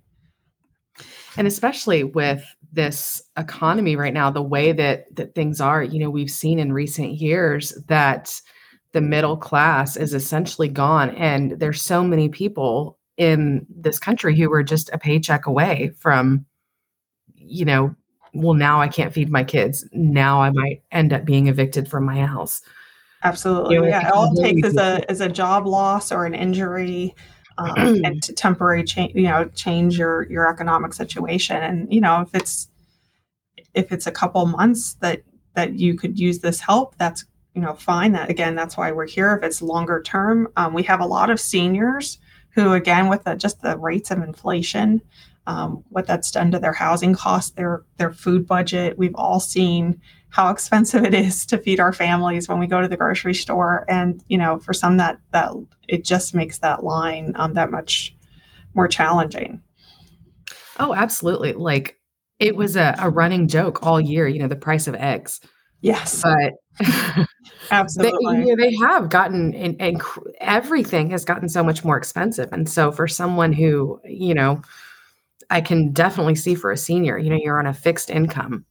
And 1.37 1.47
especially 1.47 2.03
with 2.03 2.45
this 2.75 3.22
economy 3.38 3.96
right 3.96 4.13
now, 4.13 4.29
the 4.29 4.41
way 4.41 4.72
that 4.74 5.13
that 5.15 5.34
things 5.34 5.60
are, 5.60 5.82
you 5.82 6.00
know, 6.00 6.10
we've 6.10 6.29
seen 6.29 6.60
in 6.60 6.72
recent 6.72 7.13
years 7.13 7.74
that 7.88 8.39
the 8.91 9.01
middle 9.01 9.36
class 9.36 9.98
is 9.98 10.13
essentially 10.13 10.70
gone 10.70 11.10
and 11.17 11.60
there's 11.60 11.82
so 11.82 12.01
many 12.01 12.29
people 12.29 12.98
in 13.17 13.65
this 13.70 14.00
country 14.00 14.34
who 14.38 14.51
are 14.53 14.63
just 14.63 14.89
a 14.94 14.98
paycheck 14.98 15.48
away 15.48 15.91
from 16.00 16.46
you 17.34 17.65
know 17.65 17.94
well 18.34 18.53
now 18.53 18.79
i 18.79 18.88
can't 18.88 19.13
feed 19.13 19.29
my 19.29 19.44
kids. 19.44 19.86
Now 19.91 20.41
i 20.41 20.50
might 20.50 20.82
end 20.94 21.12
up 21.12 21.25
being 21.25 21.48
evicted 21.48 21.89
from 21.89 22.05
my 22.05 22.25
house. 22.25 22.62
Absolutely. 23.24 23.75
You 23.75 23.82
know, 23.82 23.88
yeah 23.88 24.12
all 24.13 24.32
it 24.38 24.41
takes 24.41 24.67
is 24.70 24.77
a 24.77 25.12
is 25.12 25.20
a 25.20 25.27
job 25.27 25.67
loss 25.67 26.10
or 26.13 26.25
an 26.25 26.34
injury 26.34 27.13
um, 27.57 27.75
and 28.05 28.21
to 28.24 28.33
temporary 28.33 28.83
change 28.83 29.13
you 29.15 29.24
know 29.24 29.45
change 29.55 29.97
your 29.97 30.24
your 30.24 30.47
economic 30.47 30.93
situation 30.93 31.57
and 31.57 31.93
you 31.93 32.01
know 32.01 32.21
if 32.21 32.33
it's 32.33 32.69
if 33.74 33.91
it's 33.91 34.07
a 34.07 34.12
couple 34.12 34.45
months 34.45 34.95
that 34.95 35.21
that 35.53 35.75
you 35.75 35.95
could 35.95 36.19
use 36.19 36.39
this 36.39 36.59
help 36.59 36.95
that's 36.97 37.25
you 37.55 37.62
know, 37.62 37.74
fine. 37.74 38.12
That 38.12 38.29
again, 38.29 38.53
that's 38.53 38.77
why 38.77 38.91
we're 38.91 39.07
here. 39.07 39.35
If 39.35 39.43
it's 39.43 39.62
longer 39.62 40.01
term, 40.01 40.50
um, 40.57 40.74
we 40.74 40.83
have 40.83 41.00
a 41.00 41.05
lot 41.05 41.29
of 41.29 41.39
seniors 41.39 42.19
who, 42.51 42.74
again, 42.74 43.07
with 43.07 43.24
the, 43.24 43.35
just 43.35 43.62
the 43.62 43.77
rates 43.77 44.12
of 44.12 44.21
inflation, 44.21 45.01
um, 45.47 45.83
what 45.89 46.05
that's 46.05 46.31
done 46.31 46.51
to 46.51 46.59
their 46.59 46.74
housing 46.74 47.15
costs, 47.15 47.51
their 47.51 47.83
their 47.97 48.12
food 48.12 48.45
budget. 48.45 48.97
We've 48.97 49.15
all 49.15 49.39
seen 49.39 50.01
how 50.29 50.50
expensive 50.50 51.03
it 51.03 51.13
is 51.13 51.46
to 51.48 51.58
feed 51.58 51.79
our 51.79 51.94
families 51.94 52.48
when 52.48 52.60
we 52.60 52.67
go 52.67 52.82
to 52.82 52.88
the 52.88 52.98
grocery 52.98 53.34
store, 53.34 53.86
and 53.88 54.24
you 54.27 54.38
know, 54.38 54.60
for 54.60 54.74
some 54.74 54.98
that 54.98 55.20
that 55.32 55.51
it 55.88 56.03
just 56.03 56.36
makes 56.36 56.60
that 56.60 56.84
line 56.84 57.34
um, 57.36 57.53
that 57.53 57.72
much 57.72 58.15
more 58.74 58.88
challenging. 58.88 59.62
Oh, 60.79 60.94
absolutely! 60.94 61.53
Like 61.53 61.98
it 62.39 62.55
was 62.55 62.75
a, 62.75 62.96
a 63.00 63.10
running 63.10 63.48
joke 63.48 63.86
all 63.86 64.01
year. 64.01 64.27
You 64.27 64.39
know, 64.39 64.48
the 64.48 64.55
price 64.55 64.88
of 64.88 64.96
eggs. 64.96 65.39
Yes, 65.82 66.24
but 66.24 66.53
Absolutely. 67.72 68.36
They, 68.36 68.39
you 68.41 68.55
know, 68.55 68.63
they 68.63 68.75
have 68.75 69.10
gotten 69.10 69.53
and, 69.53 69.79
and 69.82 70.01
everything 70.39 71.10
has 71.12 71.25
gotten 71.25 71.50
so 71.50 71.63
much 71.63 71.84
more 71.84 71.98
expensive. 71.98 72.50
And 72.51 72.70
so 72.70 72.91
for 72.91 73.08
someone 73.08 73.53
who, 73.53 74.00
you 74.05 74.34
know, 74.34 74.62
I 75.50 75.62
can 75.62 75.91
definitely 75.91 76.36
see 76.36 76.55
for 76.55 76.72
a 76.72 76.77
senior, 76.77 77.17
you 77.17 77.29
know, 77.29 77.38
you're 77.39 77.60
on 77.60 77.67
a 77.67 77.74
fixed 77.74 78.10
income. 78.10 78.65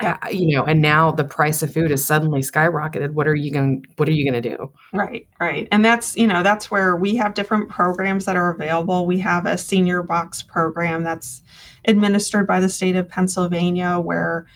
Uh, 0.00 0.14
you 0.30 0.54
know, 0.54 0.62
and 0.64 0.82
now 0.82 1.10
the 1.10 1.24
price 1.24 1.62
of 1.62 1.72
food 1.72 1.90
is 1.90 2.04
suddenly 2.04 2.40
skyrocketed. 2.40 3.12
What 3.12 3.26
are 3.26 3.34
you 3.34 3.50
going 3.50 3.86
what 3.96 4.08
are 4.08 4.12
you 4.12 4.30
going 4.30 4.42
to 4.42 4.56
do? 4.56 4.70
Right, 4.92 5.26
right. 5.40 5.66
And 5.72 5.82
that's, 5.82 6.14
you 6.18 6.26
know, 6.26 6.42
that's 6.42 6.70
where 6.70 6.96
we 6.96 7.16
have 7.16 7.32
different 7.32 7.70
programs 7.70 8.26
that 8.26 8.36
are 8.36 8.50
available. 8.50 9.06
We 9.06 9.18
have 9.20 9.46
a 9.46 9.56
senior 9.56 10.02
box 10.02 10.42
program 10.42 11.02
that's 11.02 11.40
administered 11.86 12.46
by 12.46 12.60
the 12.60 12.68
state 12.68 12.94
of 12.94 13.08
Pennsylvania 13.08 13.98
where 13.98 14.46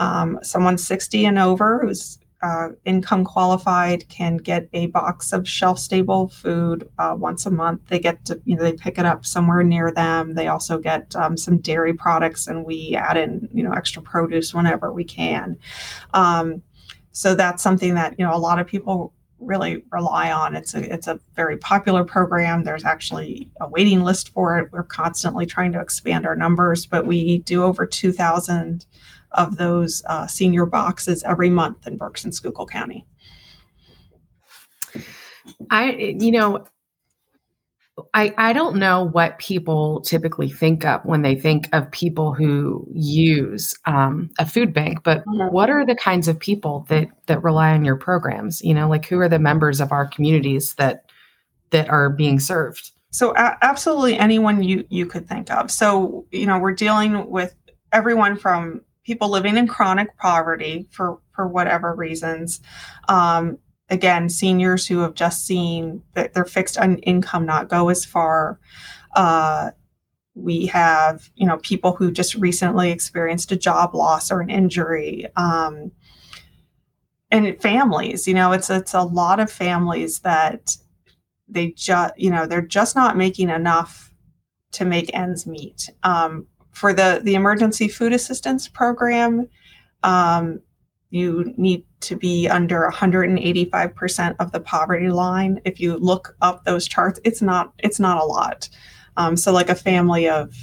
um, 0.00 0.38
someone 0.42 0.76
60 0.76 1.26
and 1.26 1.38
over 1.38 1.80
who's 1.80 2.17
uh, 2.40 2.68
income 2.84 3.24
qualified 3.24 4.08
can 4.08 4.36
get 4.36 4.68
a 4.72 4.86
box 4.86 5.32
of 5.32 5.48
shelf 5.48 5.78
stable 5.78 6.28
food 6.28 6.88
uh, 6.98 7.14
once 7.18 7.46
a 7.46 7.50
month. 7.50 7.80
They 7.88 7.98
get 7.98 8.24
to, 8.26 8.40
you 8.44 8.56
know, 8.56 8.62
they 8.62 8.74
pick 8.74 8.98
it 8.98 9.04
up 9.04 9.26
somewhere 9.26 9.64
near 9.64 9.90
them. 9.90 10.34
They 10.34 10.46
also 10.48 10.78
get 10.78 11.14
um, 11.16 11.36
some 11.36 11.58
dairy 11.58 11.94
products 11.94 12.46
and 12.46 12.64
we 12.64 12.94
add 12.94 13.16
in, 13.16 13.48
you 13.52 13.62
know, 13.64 13.72
extra 13.72 14.00
produce 14.02 14.54
whenever 14.54 14.92
we 14.92 15.04
can. 15.04 15.58
Um, 16.14 16.62
so 17.10 17.34
that's 17.34 17.62
something 17.62 17.94
that, 17.94 18.14
you 18.18 18.24
know, 18.24 18.34
a 18.34 18.38
lot 18.38 18.60
of 18.60 18.66
people 18.68 19.12
really 19.40 19.82
rely 19.90 20.30
on. 20.30 20.54
It's 20.54 20.74
a, 20.74 20.92
it's 20.92 21.08
a 21.08 21.18
very 21.34 21.56
popular 21.56 22.04
program. 22.04 22.64
There's 22.64 22.84
actually 22.84 23.50
a 23.60 23.68
waiting 23.68 24.04
list 24.04 24.28
for 24.30 24.58
it. 24.58 24.70
We're 24.72 24.84
constantly 24.84 25.46
trying 25.46 25.72
to 25.72 25.80
expand 25.80 26.26
our 26.26 26.36
numbers, 26.36 26.86
but 26.86 27.06
we 27.06 27.38
do 27.38 27.64
over 27.64 27.86
2,000 27.86 28.86
of 29.32 29.56
those 29.56 30.02
uh, 30.06 30.26
senior 30.26 30.66
boxes 30.66 31.22
every 31.24 31.50
month 31.50 31.86
in 31.86 31.96
Berks 31.96 32.24
and 32.24 32.34
Schuylkill 32.34 32.66
County. 32.66 33.06
I, 35.70 35.92
you 36.18 36.30
know, 36.30 36.66
I, 38.14 38.34
I 38.38 38.52
don't 38.52 38.76
know 38.76 39.04
what 39.04 39.38
people 39.38 40.00
typically 40.02 40.48
think 40.48 40.84
of 40.84 41.04
when 41.04 41.22
they 41.22 41.34
think 41.34 41.68
of 41.72 41.90
people 41.90 42.32
who 42.32 42.86
use 42.92 43.74
um, 43.86 44.30
a 44.38 44.46
food 44.46 44.72
bank, 44.72 45.02
but 45.02 45.24
mm-hmm. 45.24 45.52
what 45.52 45.70
are 45.70 45.84
the 45.84 45.94
kinds 45.94 46.28
of 46.28 46.38
people 46.38 46.86
that 46.88 47.08
that 47.26 47.42
rely 47.42 47.72
on 47.72 47.84
your 47.84 47.96
programs? 47.96 48.62
You 48.62 48.74
know, 48.74 48.88
like 48.88 49.06
who 49.06 49.18
are 49.20 49.28
the 49.28 49.38
members 49.38 49.80
of 49.80 49.92
our 49.92 50.06
communities 50.06 50.74
that 50.74 51.10
that 51.70 51.88
are 51.88 52.10
being 52.10 52.38
served? 52.40 52.92
So 53.10 53.34
absolutely 53.36 54.18
anyone 54.18 54.62
you 54.62 54.84
you 54.90 55.06
could 55.06 55.28
think 55.28 55.50
of. 55.50 55.70
So 55.70 56.26
you 56.30 56.46
know, 56.46 56.58
we're 56.58 56.72
dealing 56.72 57.28
with 57.30 57.54
everyone 57.92 58.36
from 58.36 58.82
people 59.08 59.30
living 59.30 59.56
in 59.56 59.66
chronic 59.66 60.14
poverty 60.18 60.86
for 60.90 61.18
for 61.32 61.48
whatever 61.48 61.94
reasons. 61.94 62.60
Um, 63.08 63.56
again, 63.88 64.28
seniors 64.28 64.86
who 64.86 64.98
have 64.98 65.14
just 65.14 65.46
seen 65.46 66.02
that 66.12 66.34
their 66.34 66.44
fixed 66.44 66.76
income 67.02 67.46
not 67.46 67.70
go 67.70 67.88
as 67.88 68.04
far. 68.04 68.60
Uh, 69.16 69.70
we 70.34 70.66
have, 70.66 71.30
you 71.36 71.46
know, 71.46 71.56
people 71.62 71.94
who 71.96 72.12
just 72.12 72.34
recently 72.34 72.90
experienced 72.90 73.50
a 73.50 73.56
job 73.56 73.94
loss 73.94 74.30
or 74.30 74.42
an 74.42 74.50
injury. 74.50 75.26
Um, 75.36 75.90
and 77.30 77.60
families, 77.62 78.28
you 78.28 78.34
know, 78.34 78.52
it's 78.52 78.68
it's 78.68 78.92
a 78.92 79.02
lot 79.02 79.40
of 79.40 79.50
families 79.50 80.18
that 80.20 80.76
they 81.48 81.70
just, 81.70 82.12
you 82.18 82.30
know, 82.30 82.46
they're 82.46 82.60
just 82.60 82.94
not 82.94 83.16
making 83.16 83.48
enough 83.48 84.12
to 84.72 84.84
make 84.84 85.14
ends 85.14 85.46
meet. 85.46 85.88
Um, 86.02 86.46
for 86.78 86.92
the 86.92 87.20
the 87.24 87.34
emergency 87.34 87.88
food 87.88 88.12
assistance 88.12 88.68
program 88.68 89.48
um, 90.04 90.60
you 91.10 91.52
need 91.56 91.84
to 92.00 92.14
be 92.16 92.48
under 92.48 92.88
185% 92.92 94.36
of 94.38 94.52
the 94.52 94.60
poverty 94.60 95.08
line. 95.08 95.58
If 95.64 95.80
you 95.80 95.96
look 95.96 96.36
up 96.40 96.64
those 96.64 96.86
charts 96.86 97.18
it's 97.24 97.42
not 97.42 97.72
it's 97.78 97.98
not 97.98 98.22
a 98.22 98.24
lot. 98.24 98.68
Um, 99.16 99.36
so 99.36 99.52
like 99.52 99.68
a 99.68 99.74
family 99.74 100.28
of 100.28 100.54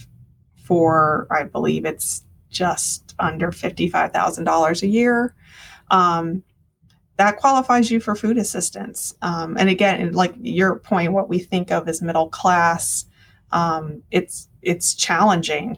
four 0.55 1.27
i 1.29 1.43
believe 1.43 1.85
it's 1.85 2.23
just 2.49 3.13
under 3.19 3.51
$55000 3.51 4.81
a 4.81 4.87
year. 4.87 5.35
Um, 5.91 6.41
that 7.17 7.37
qualifies 7.37 7.91
you 7.91 7.99
for 7.99 8.15
food 8.15 8.37
assistance. 8.37 9.13
Um, 9.21 9.57
and 9.57 9.69
again 9.69 10.13
like 10.13 10.33
your 10.39 10.79
point 10.79 11.11
what 11.11 11.27
we 11.27 11.39
think 11.39 11.71
of 11.71 11.89
as 11.89 12.01
middle 12.01 12.29
class 12.29 13.05
um, 13.51 14.01
it's 14.11 14.47
it's 14.61 14.95
challenging 14.95 15.77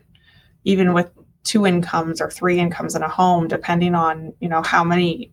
even 0.68 0.94
with 0.94 1.10
two 1.46 1.66
incomes 1.66 2.20
or 2.20 2.30
three 2.30 2.60
incomes 2.60 2.94
in 2.94 3.02
a 3.02 3.08
home, 3.08 3.48
depending 3.48 3.96
on 3.96 4.34
you 4.42 4.50
know 4.50 4.62
how 4.62 4.84
many 4.84 5.32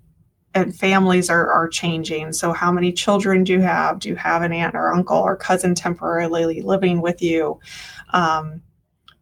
and 0.54 0.74
families 0.74 1.28
are, 1.28 1.50
are 1.50 1.68
changing. 1.68 2.32
So, 2.32 2.52
how 2.52 2.70
many 2.70 2.92
children 2.92 3.42
do 3.42 3.52
you 3.54 3.60
have? 3.60 3.98
Do 3.98 4.08
you 4.08 4.14
have 4.14 4.42
an 4.42 4.52
aunt 4.52 4.76
or 4.76 4.94
uncle 4.94 5.18
or 5.18 5.36
cousin 5.36 5.74
temporarily 5.74 6.62
living 6.62 7.00
with 7.00 7.20
you? 7.20 7.58
Um, 8.12 8.62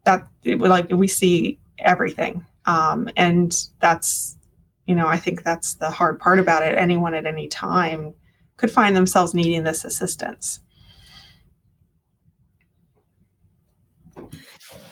that 0.05 0.27
like 0.45 0.91
we 0.91 1.07
see 1.07 1.59
everything, 1.79 2.45
um, 2.67 3.09
and 3.17 3.51
that's 3.79 4.37
you 4.85 4.93
know 4.93 5.07
I 5.07 5.17
think 5.17 5.43
that's 5.43 5.73
the 5.73 5.89
hard 5.89 6.19
part 6.19 6.37
about 6.37 6.61
it. 6.61 6.77
Anyone 6.77 7.15
at 7.15 7.25
any 7.25 7.47
time 7.47 8.13
could 8.57 8.69
find 8.69 8.95
themselves 8.95 9.33
needing 9.33 9.63
this 9.63 9.83
assistance. 9.83 10.59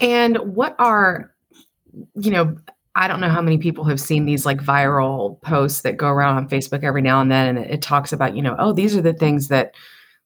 And 0.01 0.37
what 0.37 0.75
are 0.79 1.31
you 2.15 2.31
know 2.31 2.57
I 2.95 3.07
don't 3.07 3.21
know 3.21 3.29
how 3.29 3.41
many 3.41 3.57
people 3.57 3.85
have 3.85 3.99
seen 3.99 4.25
these 4.25 4.45
like 4.45 4.59
viral 4.59 5.39
posts 5.41 5.81
that 5.81 5.97
go 5.97 6.09
around 6.09 6.37
on 6.37 6.49
Facebook 6.49 6.83
every 6.83 7.01
now 7.01 7.21
and 7.21 7.31
then, 7.31 7.47
and 7.47 7.65
it, 7.65 7.71
it, 7.71 7.81
talks 7.81 8.11
about, 8.11 8.35
you 8.35 8.41
know, 8.41 8.55
oh, 8.59 8.73
these 8.73 8.97
are 8.97 9.01
the 9.01 9.13
things 9.13 9.47
that 9.47 9.75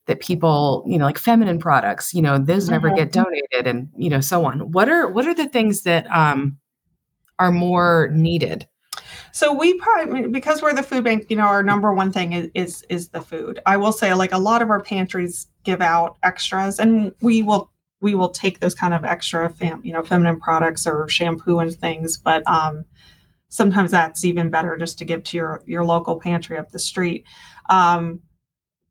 that 0.07 0.19
people, 0.19 0.83
you 0.87 0.97
know, 0.97 1.05
like 1.05 1.17
feminine 1.17 1.59
products, 1.59 2.13
you 2.13 2.21
know, 2.21 2.37
those 2.37 2.65
mm-hmm. 2.65 2.73
never 2.73 2.91
get 2.91 3.11
donated, 3.11 3.67
and 3.67 3.89
you 3.95 4.09
know, 4.09 4.19
so 4.19 4.45
on. 4.45 4.71
What 4.71 4.89
are 4.89 5.07
what 5.07 5.27
are 5.27 5.33
the 5.33 5.47
things 5.47 5.83
that 5.83 6.09
um, 6.11 6.57
are 7.37 7.51
more 7.51 8.09
needed? 8.13 8.67
So 9.31 9.53
we 9.53 9.77
probably 9.79 10.27
because 10.27 10.61
we're 10.61 10.73
the 10.73 10.83
food 10.83 11.03
bank, 11.03 11.27
you 11.29 11.35
know, 11.35 11.43
our 11.43 11.61
number 11.61 11.93
one 11.93 12.11
thing 12.11 12.33
is 12.33 12.49
is, 12.55 12.85
is 12.89 13.09
the 13.09 13.21
food. 13.21 13.61
I 13.67 13.77
will 13.77 13.91
say, 13.91 14.13
like 14.13 14.31
a 14.31 14.39
lot 14.39 14.63
of 14.63 14.71
our 14.71 14.81
pantries 14.81 15.47
give 15.63 15.81
out 15.81 16.17
extras, 16.23 16.79
and 16.79 17.13
we 17.21 17.43
will 17.43 17.69
we 18.05 18.13
will 18.13 18.29
take 18.29 18.59
those 18.59 18.75
kind 18.75 18.93
of 18.93 19.03
extra 19.03 19.49
fam, 19.49 19.81
you 19.83 19.91
know 19.91 20.03
feminine 20.03 20.39
products 20.39 20.85
or 20.85 21.09
shampoo 21.09 21.57
and 21.57 21.73
things 21.73 22.17
but 22.17 22.45
um, 22.47 22.85
sometimes 23.49 23.89
that's 23.89 24.23
even 24.23 24.51
better 24.51 24.77
just 24.77 24.99
to 24.99 25.05
give 25.05 25.23
to 25.23 25.37
your 25.37 25.63
your 25.65 25.83
local 25.83 26.19
pantry 26.19 26.57
up 26.57 26.71
the 26.71 26.79
street. 26.79 27.25
Um, 27.69 28.19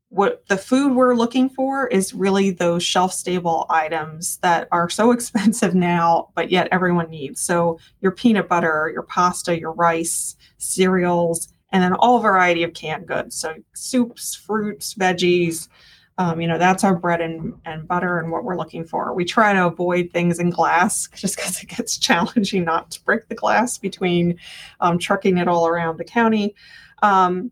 what 0.08 0.44
the 0.48 0.56
food 0.56 0.94
we're 0.94 1.14
looking 1.14 1.48
for 1.48 1.86
is 1.88 2.14
really 2.14 2.50
those 2.50 2.82
shelf 2.82 3.12
stable 3.12 3.66
items 3.68 4.38
that 4.38 4.68
are 4.72 4.88
so 4.88 5.10
expensive 5.16 5.74
now 5.74 6.30
but 6.34 6.50
yet 6.50 6.66
everyone 6.72 7.08
needs. 7.10 7.40
So 7.40 7.78
your 8.00 8.12
peanut 8.12 8.48
butter 8.48 8.90
your 8.92 9.04
pasta 9.04 9.58
your 9.58 9.72
rice 9.72 10.34
cereals 10.58 11.48
and 11.72 11.82
then 11.82 11.94
all 11.94 12.20
variety 12.20 12.64
of 12.64 12.74
canned 12.74 13.06
goods. 13.06 13.36
So 13.36 13.54
soups 13.74 14.34
fruits 14.34 14.94
veggies 14.94 15.68
um, 16.16 16.40
you 16.40 16.46
know, 16.46 16.58
that's 16.58 16.84
our 16.84 16.94
bread 16.94 17.20
and, 17.20 17.54
and 17.64 17.88
butter 17.88 18.18
and 18.18 18.30
what 18.30 18.44
we're 18.44 18.56
looking 18.56 18.84
for. 18.84 19.12
We 19.14 19.24
try 19.24 19.52
to 19.52 19.66
avoid 19.66 20.10
things 20.12 20.38
in 20.38 20.50
glass 20.50 21.08
just 21.14 21.36
because 21.36 21.62
it 21.62 21.68
gets 21.68 21.98
challenging 21.98 22.64
not 22.64 22.90
to 22.92 23.04
break 23.04 23.28
the 23.28 23.34
glass 23.34 23.78
between 23.78 24.38
um, 24.80 24.98
trucking 24.98 25.38
it 25.38 25.48
all 25.48 25.66
around 25.66 25.98
the 25.98 26.04
county. 26.04 26.54
Um, 27.02 27.50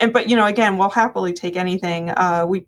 and 0.00 0.12
but 0.12 0.28
you 0.28 0.36
know, 0.36 0.46
again, 0.46 0.76
we'll 0.76 0.90
happily 0.90 1.32
take 1.32 1.56
anything. 1.56 2.10
Uh, 2.10 2.44
we 2.46 2.66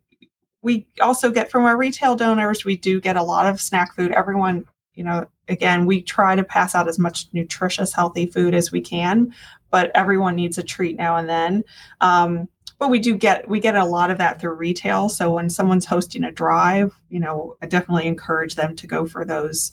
we 0.63 0.87
also 1.01 1.31
get 1.31 1.51
from 1.51 1.65
our 1.65 1.77
retail 1.77 2.17
donors. 2.17 2.65
We 2.65 2.77
do 2.77 3.01
get 3.01 3.17
a 3.17 3.23
lot 3.23 3.47
of 3.47 3.61
snack 3.61 3.95
food. 3.95 4.11
Everyone, 4.11 4.65
you 4.95 5.05
know, 5.05 5.27
again, 5.49 5.87
we 5.87 6.03
try 6.03 6.35
to 6.35 6.43
pass 6.43 6.75
out 6.75 6.89
as 6.89 6.99
much 6.99 7.27
nutritious, 7.33 7.93
healthy 7.93 8.27
food 8.27 8.55
as 8.55 8.73
we 8.73 8.81
can, 8.81 9.33
but 9.71 9.91
everyone 9.95 10.35
needs 10.35 10.59
a 10.59 10.63
treat 10.63 10.97
now 10.97 11.17
and 11.17 11.29
then. 11.29 11.63
Um, 12.01 12.49
but 12.79 12.91
we 12.91 12.99
do 12.99 13.17
get 13.17 13.49
we 13.49 13.61
get 13.61 13.77
a 13.77 13.85
lot 13.85 14.11
of 14.11 14.19
that 14.19 14.41
through 14.41 14.55
retail. 14.55 15.09
So 15.09 15.33
when 15.33 15.49
someone's 15.51 15.87
hosting 15.87 16.25
a 16.25 16.33
drive 16.33 16.93
you 17.09 17.21
know 17.21 17.57
i 17.63 17.67
definitely 17.67 18.07
encourage 18.07 18.55
them 18.55 18.77
to 18.77 18.87
go 18.87 19.07
for 19.07 19.25
those 19.25 19.73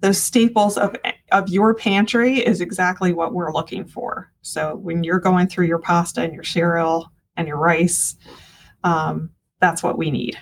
those 0.00 0.20
staples 0.20 0.76
of 0.76 0.96
of 1.30 1.48
your 1.48 1.74
pantry 1.74 2.38
is 2.38 2.60
exactly 2.60 3.12
what 3.12 3.32
we're 3.32 3.52
looking 3.52 3.84
for. 3.84 4.30
So 4.42 4.76
when 4.76 5.04
you're 5.04 5.20
going 5.20 5.46
through 5.46 5.66
your 5.66 5.78
pasta 5.78 6.22
and 6.22 6.34
your 6.34 6.44
cereal 6.44 7.10
and 7.36 7.48
your 7.48 7.58
rice 7.58 8.16
um, 8.84 9.30
that's 9.60 9.82
what 9.82 9.96
we 9.96 10.10
need. 10.10 10.36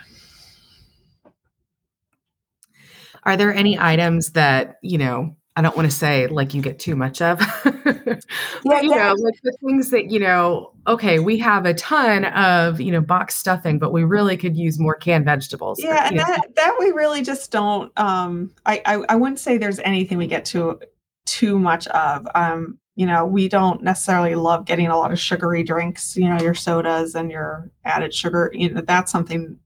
Are 3.24 3.36
there 3.36 3.52
any 3.52 3.78
items 3.78 4.32
that 4.32 4.76
you 4.82 4.96
know 4.96 5.36
I 5.56 5.62
don't 5.62 5.76
want 5.76 5.90
to 5.90 5.94
say 5.94 6.26
like 6.28 6.54
you 6.54 6.62
get 6.62 6.78
too 6.78 6.94
much 6.94 7.20
of, 7.20 7.38
but 7.64 8.84
you 8.84 8.94
know, 8.94 9.14
like 9.18 9.34
the 9.42 9.56
things 9.60 9.90
that, 9.90 10.10
you 10.10 10.20
know, 10.20 10.72
okay, 10.86 11.18
we 11.18 11.38
have 11.38 11.66
a 11.66 11.74
ton 11.74 12.24
of, 12.26 12.80
you 12.80 12.92
know, 12.92 13.00
box 13.00 13.36
stuffing, 13.36 13.78
but 13.78 13.92
we 13.92 14.04
really 14.04 14.36
could 14.36 14.56
use 14.56 14.78
more 14.78 14.94
canned 14.94 15.24
vegetables. 15.24 15.82
Yeah. 15.82 16.06
and 16.08 16.18
that, 16.18 16.54
that 16.54 16.76
we 16.78 16.92
really 16.92 17.22
just 17.22 17.50
don't, 17.50 17.92
um, 17.98 18.52
I, 18.64 18.80
I, 18.86 18.94
I 19.08 19.16
wouldn't 19.16 19.40
say 19.40 19.58
there's 19.58 19.80
anything 19.80 20.18
we 20.18 20.28
get 20.28 20.44
to 20.46 20.80
too 21.26 21.58
much 21.58 21.86
of. 21.88 22.28
Um, 22.34 22.78
you 22.94 23.06
know, 23.06 23.24
we 23.24 23.48
don't 23.48 23.82
necessarily 23.82 24.36
love 24.36 24.66
getting 24.66 24.86
a 24.86 24.96
lot 24.96 25.10
of 25.10 25.18
sugary 25.18 25.62
drinks, 25.62 26.16
you 26.16 26.28
know, 26.28 26.40
your 26.40 26.54
sodas 26.54 27.14
and 27.14 27.30
your 27.30 27.70
added 27.84 28.14
sugar, 28.14 28.50
you 28.54 28.70
know, 28.70 28.82
that's 28.82 29.10
something, 29.10 29.58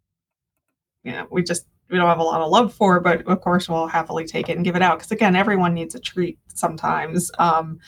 you 1.03 1.13
know, 1.13 1.27
we 1.31 1.43
just 1.43 1.67
we 1.95 1.99
don't 1.99 2.09
have 2.09 2.19
a 2.19 2.25
lot 2.25 2.41
of 2.41 2.51
love 2.51 2.75
for, 2.75 2.99
but 2.99 3.25
of 3.29 3.41
course 3.41 3.69
we'll 3.69 3.87
happily 3.87 4.25
take 4.25 4.49
it 4.49 4.57
and 4.57 4.65
give 4.65 4.75
it 4.75 4.83
out 4.83 4.99
because 4.99 5.13
again, 5.13 5.37
everyone 5.37 5.75
needs 5.75 5.95
a 5.95 6.01
treat 6.01 6.41
sometimes. 6.53 7.31
Um, 7.39 7.79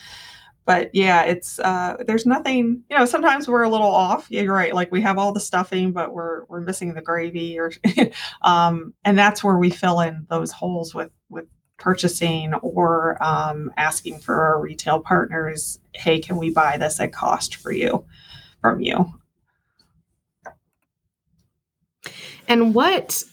but 0.63 0.89
yeah, 0.93 1.23
it's 1.23 1.59
uh, 1.59 1.97
there's 2.07 2.25
nothing. 2.25 2.83
You 2.89 2.97
know, 2.97 3.03
sometimes 3.03 3.49
we're 3.49 3.63
a 3.63 3.69
little 3.69 3.91
off. 3.91 4.27
Yeah, 4.29 4.43
you're 4.43 4.53
right. 4.53 4.73
Like 4.73 4.93
we 4.93 5.01
have 5.01 5.17
all 5.17 5.33
the 5.33 5.41
stuffing, 5.41 5.91
but 5.91 6.13
we're 6.13 6.45
we're 6.45 6.61
missing 6.61 6.93
the 6.93 7.01
gravy, 7.01 7.59
or 7.59 7.73
um, 8.43 8.93
and 9.03 9.17
that's 9.17 9.43
where 9.43 9.57
we 9.57 9.69
fill 9.69 9.99
in 9.99 10.25
those 10.29 10.53
holes 10.53 10.95
with 10.95 11.11
with 11.27 11.47
purchasing 11.75 12.53
or 12.53 13.21
um, 13.21 13.73
asking 13.75 14.19
for 14.19 14.41
our 14.41 14.61
retail 14.61 15.01
partners. 15.01 15.79
Hey, 15.93 16.19
can 16.19 16.37
we 16.37 16.49
buy 16.49 16.77
this 16.77 17.01
at 17.01 17.11
cost 17.11 17.55
for 17.55 17.73
you 17.73 18.05
from 18.61 18.79
you? 18.79 19.13
And 22.47 22.73
what 22.73 23.23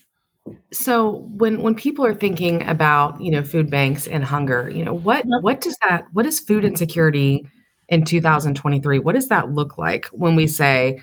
so 0.73 1.27
when 1.37 1.63
when 1.63 1.75
people 1.75 2.05
are 2.05 2.15
thinking 2.15 2.63
about 2.69 3.21
you 3.21 3.31
know 3.31 3.43
food 3.43 3.71
banks 3.71 4.07
and 4.07 4.25
hunger 4.25 4.69
you 4.69 4.85
know 4.85 4.93
what 4.93 5.25
what 5.41 5.61
does 5.61 5.77
that 5.89 6.05
what 6.13 6.27
is 6.27 6.41
food 6.41 6.65
insecurity 6.65 7.47
in 7.89 8.05
2023 8.05 8.99
what 8.99 9.15
does 9.15 9.29
that 9.29 9.53
look 9.53 9.79
like 9.79 10.07
when 10.07 10.37
we 10.37 10.47
say 10.47 11.01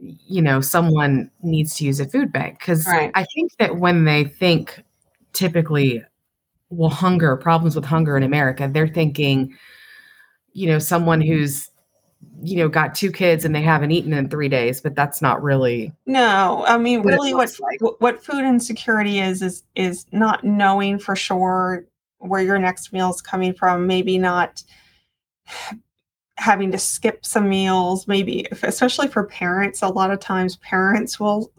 you 0.00 0.42
know 0.42 0.60
someone 0.60 1.30
needs 1.42 1.74
to 1.74 1.84
use 1.84 2.00
a 2.00 2.06
food 2.06 2.32
bank? 2.32 2.58
Because 2.58 2.86
right. 2.86 3.10
i 3.14 3.24
think 3.34 3.52
that 3.58 3.76
when 3.76 4.04
they 4.04 4.24
think 4.24 4.82
typically 5.32 6.04
well 6.70 6.90
hunger 6.90 7.36
problems 7.36 7.74
with 7.74 7.84
hunger 7.84 8.16
in 8.16 8.22
america 8.22 8.68
they're 8.72 8.88
thinking 8.88 9.56
you 10.52 10.66
know 10.66 10.78
someone 10.78 11.20
who's 11.20 11.70
you 12.42 12.56
know 12.56 12.68
got 12.68 12.94
two 12.94 13.10
kids 13.10 13.44
and 13.44 13.54
they 13.54 13.62
haven't 13.62 13.90
eaten 13.90 14.12
in 14.12 14.28
three 14.28 14.48
days 14.48 14.80
but 14.80 14.94
that's 14.94 15.22
not 15.22 15.42
really 15.42 15.92
no 16.06 16.64
i 16.66 16.76
mean 16.76 17.02
what 17.02 17.14
really 17.14 17.34
what 17.34 17.54
like. 17.60 17.80
what 18.00 18.22
food 18.22 18.44
insecurity 18.44 19.20
is 19.20 19.42
is 19.42 19.62
is 19.74 20.06
not 20.12 20.44
knowing 20.44 20.98
for 20.98 21.16
sure 21.16 21.84
where 22.18 22.42
your 22.42 22.58
next 22.58 22.92
meal 22.92 23.10
is 23.10 23.22
coming 23.22 23.54
from 23.54 23.86
maybe 23.86 24.18
not 24.18 24.62
having 26.36 26.70
to 26.70 26.78
skip 26.78 27.24
some 27.24 27.48
meals 27.48 28.06
maybe 28.06 28.46
especially 28.62 29.08
for 29.08 29.24
parents 29.24 29.82
a 29.82 29.88
lot 29.88 30.10
of 30.10 30.20
times 30.20 30.56
parents 30.56 31.18
will 31.18 31.50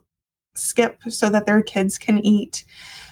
skip 0.53 0.99
so 1.09 1.29
that 1.29 1.45
their 1.45 1.61
kids 1.61 1.97
can 1.97 2.19
eat 2.19 2.65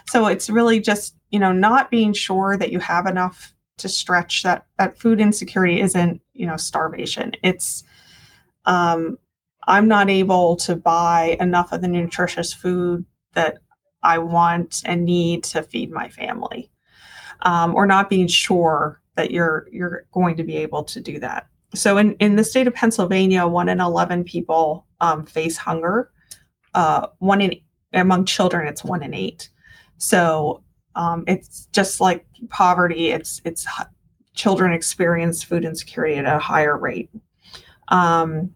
so 0.08 0.28
it's 0.28 0.49
really 0.49 0.80
just 0.80 1.15
you 1.32 1.39
know 1.39 1.51
not 1.51 1.89
being 1.89 2.13
sure 2.13 2.58
that 2.58 2.71
you 2.71 2.80
have 2.80 3.08
enough 3.08 3.54
to 3.77 3.89
stretch 3.89 4.43
that 4.43 4.65
that 4.77 4.97
food 4.97 5.19
insecurity 5.19 5.81
isn't 5.81 6.21
you 6.33 6.45
know 6.45 6.57
starvation. 6.57 7.33
It's 7.43 7.83
um 8.65 9.17
i'm 9.67 9.88
not 9.88 10.09
able 10.09 10.55
to 10.55 10.75
buy 10.75 11.38
enough 11.39 11.71
of 11.71 11.81
the 11.81 11.88
nutritious 11.88 12.53
food 12.53 13.05
that 13.33 13.59
i 14.03 14.17
want 14.17 14.81
and 14.85 15.05
need 15.05 15.43
to 15.43 15.61
feed 15.61 15.91
my 15.91 16.09
family 16.09 16.69
um, 17.41 17.75
or 17.75 17.85
not 17.85 18.09
being 18.09 18.27
sure 18.27 19.01
that 19.15 19.31
you're 19.31 19.67
you're 19.71 20.05
going 20.11 20.35
to 20.38 20.43
be 20.43 20.57
able 20.57 20.83
to 20.83 20.99
do 20.99 21.19
that. 21.19 21.47
So 21.73 21.97
in, 21.97 22.13
in 22.15 22.35
the 22.35 22.43
state 22.43 22.67
of 22.67 22.73
pennsylvania 22.73 23.47
one 23.47 23.69
in 23.69 23.79
11 23.79 24.23
people 24.23 24.85
um, 25.01 25.25
face 25.25 25.57
hunger 25.57 26.11
uh, 26.73 27.07
one 27.19 27.41
in 27.41 27.59
among 27.93 28.25
children 28.25 28.67
it's 28.67 28.83
one 28.83 29.03
in 29.03 29.13
eight. 29.13 29.49
So 29.97 30.63
um, 30.95 31.23
it's 31.27 31.67
just 31.71 31.99
like 31.99 32.25
poverty. 32.49 33.12
It's 33.12 33.41
it's 33.45 33.65
children 34.34 34.73
experience 34.73 35.43
food 35.43 35.65
insecurity 35.65 36.15
at 36.15 36.25
a 36.25 36.39
higher 36.39 36.77
rate. 36.77 37.10
Um, 37.89 38.53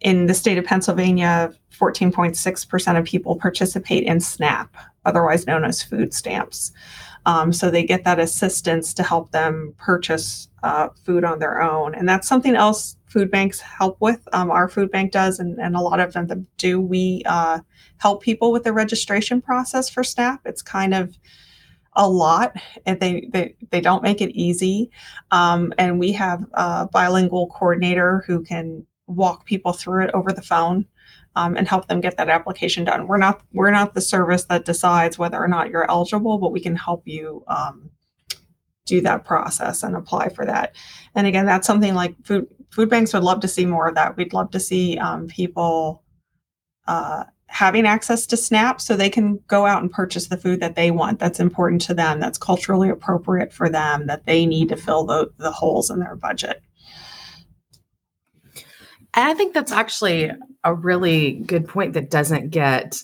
in 0.00 0.26
the 0.26 0.34
state 0.34 0.56
of 0.56 0.64
Pennsylvania, 0.64 1.52
14.6% 1.78 2.98
of 2.98 3.04
people 3.04 3.36
participate 3.36 4.04
in 4.04 4.20
SNAP, 4.20 4.74
otherwise 5.04 5.46
known 5.46 5.64
as 5.64 5.82
food 5.82 6.14
stamps. 6.14 6.72
Um, 7.26 7.52
so 7.52 7.70
they 7.70 7.84
get 7.84 8.04
that 8.04 8.18
assistance 8.18 8.94
to 8.94 9.02
help 9.02 9.30
them 9.30 9.74
purchase 9.76 10.48
uh, 10.62 10.88
food 11.04 11.22
on 11.22 11.38
their 11.38 11.60
own. 11.60 11.94
And 11.94 12.08
that's 12.08 12.26
something 12.26 12.54
else 12.54 12.96
food 13.06 13.30
banks 13.30 13.60
help 13.60 14.00
with. 14.00 14.26
Um, 14.32 14.50
our 14.50 14.68
food 14.68 14.90
bank 14.90 15.12
does, 15.12 15.38
and, 15.38 15.58
and 15.58 15.76
a 15.76 15.80
lot 15.80 16.00
of 16.00 16.14
them 16.14 16.46
do. 16.56 16.80
We 16.80 17.22
uh, 17.26 17.60
help 17.98 18.22
people 18.22 18.52
with 18.52 18.64
the 18.64 18.72
registration 18.72 19.42
process 19.42 19.90
for 19.90 20.02
SNAP. 20.02 20.40
It's 20.46 20.62
kind 20.62 20.94
of 20.94 21.18
a 21.94 22.08
lot 22.08 22.56
and 22.86 23.00
they 23.00 23.28
they, 23.32 23.56
they 23.70 23.80
don't 23.80 24.02
make 24.02 24.20
it 24.20 24.30
easy. 24.30 24.90
Um, 25.30 25.72
and 25.78 25.98
we 25.98 26.12
have 26.12 26.44
a 26.54 26.86
bilingual 26.86 27.48
coordinator 27.48 28.22
who 28.26 28.42
can 28.42 28.86
walk 29.06 29.44
people 29.44 29.72
through 29.72 30.04
it 30.04 30.10
over 30.14 30.32
the 30.32 30.42
phone 30.42 30.86
um, 31.34 31.56
and 31.56 31.66
help 31.66 31.88
them 31.88 32.00
get 32.00 32.16
that 32.16 32.28
application 32.28 32.84
done. 32.84 33.06
We're 33.06 33.18
not 33.18 33.42
we're 33.52 33.70
not 33.70 33.94
the 33.94 34.00
service 34.00 34.44
that 34.44 34.64
decides 34.64 35.18
whether 35.18 35.42
or 35.42 35.48
not 35.48 35.70
you're 35.70 35.90
eligible 35.90 36.38
but 36.38 36.52
we 36.52 36.60
can 36.60 36.76
help 36.76 37.02
you 37.06 37.44
um, 37.48 37.90
do 38.86 39.00
that 39.00 39.24
process 39.24 39.82
and 39.82 39.96
apply 39.96 40.28
for 40.28 40.46
that. 40.46 40.76
And 41.14 41.26
again 41.26 41.46
that's 41.46 41.66
something 41.66 41.94
like 41.94 42.14
food 42.24 42.46
food 42.70 42.88
banks 42.88 43.12
would 43.12 43.24
love 43.24 43.40
to 43.40 43.48
see 43.48 43.66
more 43.66 43.88
of 43.88 43.96
that. 43.96 44.16
We'd 44.16 44.32
love 44.32 44.50
to 44.52 44.60
see 44.60 44.96
um, 44.98 45.26
people 45.26 46.04
uh, 46.86 47.24
having 47.50 47.84
access 47.84 48.26
to 48.26 48.36
SNAP 48.36 48.80
so 48.80 48.96
they 48.96 49.10
can 49.10 49.40
go 49.48 49.66
out 49.66 49.82
and 49.82 49.90
purchase 49.90 50.28
the 50.28 50.36
food 50.36 50.60
that 50.60 50.76
they 50.76 50.92
want 50.92 51.18
that's 51.18 51.40
important 51.40 51.80
to 51.82 51.92
them, 51.92 52.20
that's 52.20 52.38
culturally 52.38 52.88
appropriate 52.88 53.52
for 53.52 53.68
them, 53.68 54.06
that 54.06 54.24
they 54.24 54.46
need 54.46 54.68
to 54.68 54.76
fill 54.76 55.04
the, 55.04 55.28
the 55.38 55.50
holes 55.50 55.90
in 55.90 55.98
their 55.98 56.14
budget. 56.14 56.62
And 59.14 59.28
I 59.28 59.34
think 59.34 59.52
that's 59.52 59.72
actually 59.72 60.30
a 60.62 60.72
really 60.72 61.32
good 61.32 61.66
point 61.66 61.94
that 61.94 62.10
doesn't 62.10 62.50
get 62.50 63.02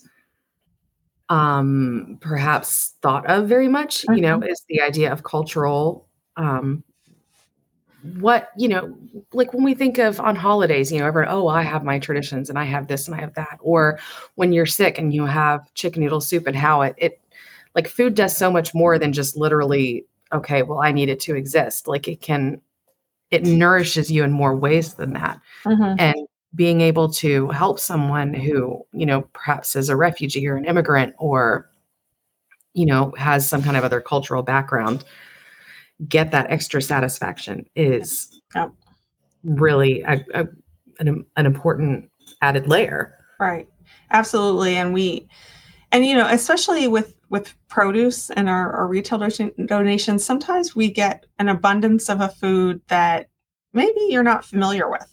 um 1.29 2.19
perhaps 2.21 2.95
thought 3.03 3.27
of 3.29 3.49
very 3.49 3.67
much, 3.67 4.03
mm-hmm. 4.03 4.15
you 4.15 4.21
know, 4.23 4.39
mm-hmm. 4.39 4.49
is 4.49 4.63
the 4.69 4.81
idea 4.81 5.11
of 5.11 5.25
cultural 5.25 6.07
um 6.37 6.85
what 8.19 8.51
you 8.57 8.69
know 8.69 8.97
like 9.33 9.53
when 9.53 9.65
we 9.65 9.75
think 9.75 9.99
of 9.99 10.21
on 10.21 10.37
holidays 10.37 10.91
you 10.91 10.99
know 10.99 11.07
everyone 11.07 11.33
oh 11.33 11.49
i 11.49 11.63
have 11.63 11.85
my 11.85 11.99
traditions 11.99 12.49
and 12.49 12.59
i 12.59 12.65
have 12.65 12.87
this 12.87 13.07
and 13.07 13.17
i 13.17 13.21
have 13.21 13.35
that. 13.35 13.59
Or 13.61 13.99
when 14.35 14.53
you're 14.53 14.67
sick 14.67 14.99
and 14.99 15.13
you 15.13 15.25
have 15.27 15.73
chicken 15.75 16.03
noodle 16.03 16.21
soup 16.21 16.47
and 16.47 16.57
how 16.57 16.83
it 16.83 16.95
it 16.99 17.21
like 17.75 17.89
food 17.89 18.15
does 18.15 18.37
so 18.37 18.51
much 18.51 18.75
more 18.75 18.99
than 18.99 19.13
just 19.13 19.37
literally 19.37 20.05
okay 20.33 20.63
well 20.63 20.81
i 20.81 20.93
need 20.93 21.09
it 21.09 21.21
to 21.21 21.35
exist. 21.37 21.87
Like 21.89 22.09
it 22.09 22.21
can 22.21 22.61
it 23.31 23.45
nourishes 23.45 24.11
you 24.11 24.23
in 24.23 24.33
more 24.33 24.55
ways 24.55 24.95
than 24.95 25.13
that. 25.15 25.41
Mm-hmm. 25.65 25.99
and 25.99 26.29
being 26.55 26.81
able 26.81 27.11
to 27.13 27.49
help 27.49 27.79
someone 27.79 28.33
who 28.33 28.85
you 28.93 29.07
know 29.07 29.23
perhaps 29.33 29.77
is 29.77 29.89
a 29.89 29.97
refugee 29.97 30.47
or 30.49 30.57
an 30.57 30.65
immigrant 30.65 31.15
or 31.19 31.71
you 32.75 32.87
know 32.87 33.13
has 33.17 33.49
some 33.49 33.63
kind 33.63 33.77
of 33.77 33.85
other 33.85 34.01
cultural 34.01 34.43
background 34.43 35.05
get 36.09 36.31
that 36.31 36.51
extra 36.51 36.83
satisfaction 36.83 37.65
is 37.75 38.41
yep. 38.55 38.71
really 39.45 40.03
a, 40.03 40.25
a, 40.35 40.47
an, 40.99 41.25
an 41.37 41.47
important 41.47 42.11
added 42.43 42.67
layer. 42.67 43.15
Right. 43.41 43.69
Absolutely. 44.11 44.77
And 44.77 44.93
we 44.93 45.29
and 45.93 46.05
you 46.05 46.15
know 46.15 46.27
especially 46.29 46.89
with 46.89 47.15
with 47.29 47.55
produce 47.69 48.31
and 48.31 48.49
our, 48.49 48.73
our 48.73 48.87
retail 48.87 49.19
donations 49.67 50.25
sometimes 50.25 50.77
we 50.77 50.91
get 50.91 51.27
an 51.39 51.49
abundance 51.49 52.09
of 52.09 52.21
a 52.21 52.29
food 52.29 52.81
that 52.89 53.29
maybe 53.73 54.01
you're 54.09 54.23
not 54.23 54.45
familiar 54.45 54.89
with. 54.91 55.07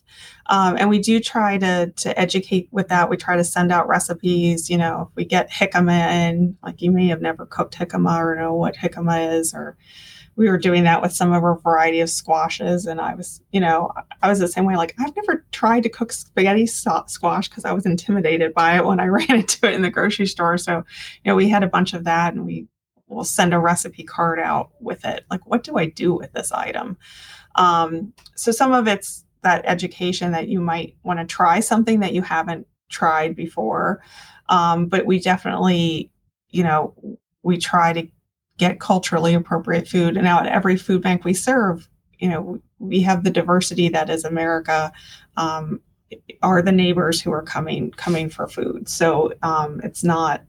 Um, 0.47 0.77
and 0.77 0.89
we 0.89 0.99
do 0.99 1.19
try 1.19 1.57
to 1.57 1.91
to 1.95 2.19
educate 2.19 2.69
with 2.71 2.87
that. 2.89 3.09
We 3.09 3.17
try 3.17 3.35
to 3.35 3.43
send 3.43 3.71
out 3.71 3.87
recipes 3.87 4.69
you 4.69 4.77
know 4.77 5.07
if 5.09 5.15
we 5.15 5.25
get 5.25 5.51
jicama 5.51 6.11
in 6.29 6.57
like 6.63 6.81
you 6.81 6.91
may 6.91 7.07
have 7.07 7.21
never 7.21 7.45
cooked 7.45 7.77
jicama 7.77 8.17
or 8.17 8.35
know 8.35 8.53
what 8.53 8.75
jicama 8.75 9.37
is 9.39 9.53
or 9.53 9.77
we 10.35 10.49
were 10.49 10.57
doing 10.57 10.83
that 10.83 11.01
with 11.01 11.13
some 11.13 11.31
of 11.31 11.43
our 11.43 11.59
variety 11.59 11.99
of 11.99 12.09
squashes 12.09 12.85
and 12.85 12.99
i 12.99 13.13
was 13.13 13.41
you 13.51 13.59
know 13.59 13.91
i 14.21 14.29
was 14.29 14.39
the 14.39 14.47
same 14.47 14.65
way 14.65 14.75
like 14.75 14.95
i've 14.99 15.15
never 15.15 15.45
tried 15.51 15.83
to 15.83 15.89
cook 15.89 16.11
spaghetti 16.11 16.65
squash 16.65 17.47
because 17.47 17.65
i 17.65 17.71
was 17.71 17.85
intimidated 17.85 18.53
by 18.53 18.77
it 18.77 18.85
when 18.85 18.99
i 18.99 19.05
ran 19.13 19.29
into 19.29 19.67
it 19.67 19.73
in 19.73 19.81
the 19.81 19.89
grocery 19.89 20.25
store. 20.25 20.57
So 20.57 20.77
you 20.77 21.31
know 21.31 21.35
we 21.35 21.49
had 21.49 21.63
a 21.63 21.67
bunch 21.67 21.93
of 21.93 22.03
that 22.05 22.33
and 22.33 22.45
we 22.45 22.67
will 23.07 23.23
send 23.23 23.53
a 23.53 23.59
recipe 23.59 24.03
card 24.03 24.39
out 24.39 24.71
with 24.79 25.05
it. 25.05 25.25
Like 25.29 25.45
what 25.45 25.63
do 25.63 25.77
i 25.77 25.85
do 25.85 26.13
with 26.13 26.31
this 26.33 26.51
item? 26.51 26.97
Um, 27.55 28.13
so 28.35 28.51
some 28.51 28.73
of 28.73 28.87
it's 28.87 29.23
that 29.43 29.63
education 29.65 30.31
that 30.31 30.47
you 30.47 30.61
might 30.61 30.95
want 31.03 31.19
to 31.19 31.25
try 31.25 31.59
something 31.59 31.99
that 31.99 32.13
you 32.13 32.21
haven't 32.21 32.65
tried 32.89 33.35
before. 33.35 34.01
Um, 34.49 34.87
but 34.87 35.05
we 35.05 35.19
definitely 35.19 36.11
you 36.49 36.63
know 36.63 36.95
we 37.43 37.57
try 37.57 37.93
to 37.93 38.07
get 38.57 38.79
culturally 38.79 39.33
appropriate 39.33 39.87
food. 39.87 40.15
And 40.15 40.25
now 40.25 40.39
at 40.39 40.47
every 40.47 40.77
food 40.77 41.01
bank 41.01 41.23
we 41.23 41.33
serve, 41.33 41.87
you 42.19 42.29
know, 42.29 42.59
we 42.79 43.01
have 43.01 43.23
the 43.23 43.31
diversity 43.31 43.89
that 43.89 44.09
is 44.09 44.23
America. 44.23 44.91
Um, 45.37 45.81
are 46.41 46.61
the 46.61 46.71
neighbors 46.71 47.21
who 47.21 47.31
are 47.31 47.41
coming 47.41 47.91
coming 47.91 48.29
for 48.29 48.47
food. 48.47 48.87
So 48.87 49.33
um, 49.41 49.81
it's 49.83 50.03
not 50.03 50.43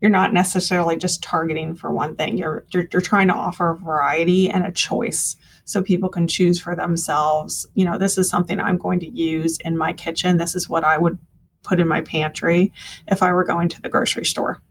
you're 0.00 0.10
not 0.10 0.32
necessarily 0.32 0.96
just 0.96 1.22
targeting 1.22 1.74
for 1.74 1.92
one 1.92 2.14
thing. 2.14 2.38
You're, 2.38 2.64
you're 2.72 2.86
you're 2.92 3.02
trying 3.02 3.28
to 3.28 3.34
offer 3.34 3.70
a 3.70 3.76
variety 3.76 4.48
and 4.48 4.64
a 4.64 4.72
choice 4.72 5.36
so 5.64 5.82
people 5.82 6.08
can 6.08 6.28
choose 6.28 6.60
for 6.60 6.76
themselves. 6.76 7.66
You 7.74 7.84
know, 7.84 7.98
this 7.98 8.16
is 8.16 8.28
something 8.28 8.60
I'm 8.60 8.78
going 8.78 9.00
to 9.00 9.10
use 9.10 9.58
in 9.64 9.76
my 9.76 9.92
kitchen. 9.92 10.36
This 10.36 10.54
is 10.54 10.68
what 10.68 10.84
I 10.84 10.98
would 10.98 11.18
put 11.64 11.80
in 11.80 11.88
my 11.88 12.00
pantry 12.00 12.72
if 13.08 13.22
I 13.22 13.32
were 13.32 13.44
going 13.44 13.68
to 13.70 13.82
the 13.82 13.88
grocery 13.88 14.24
store. 14.24 14.62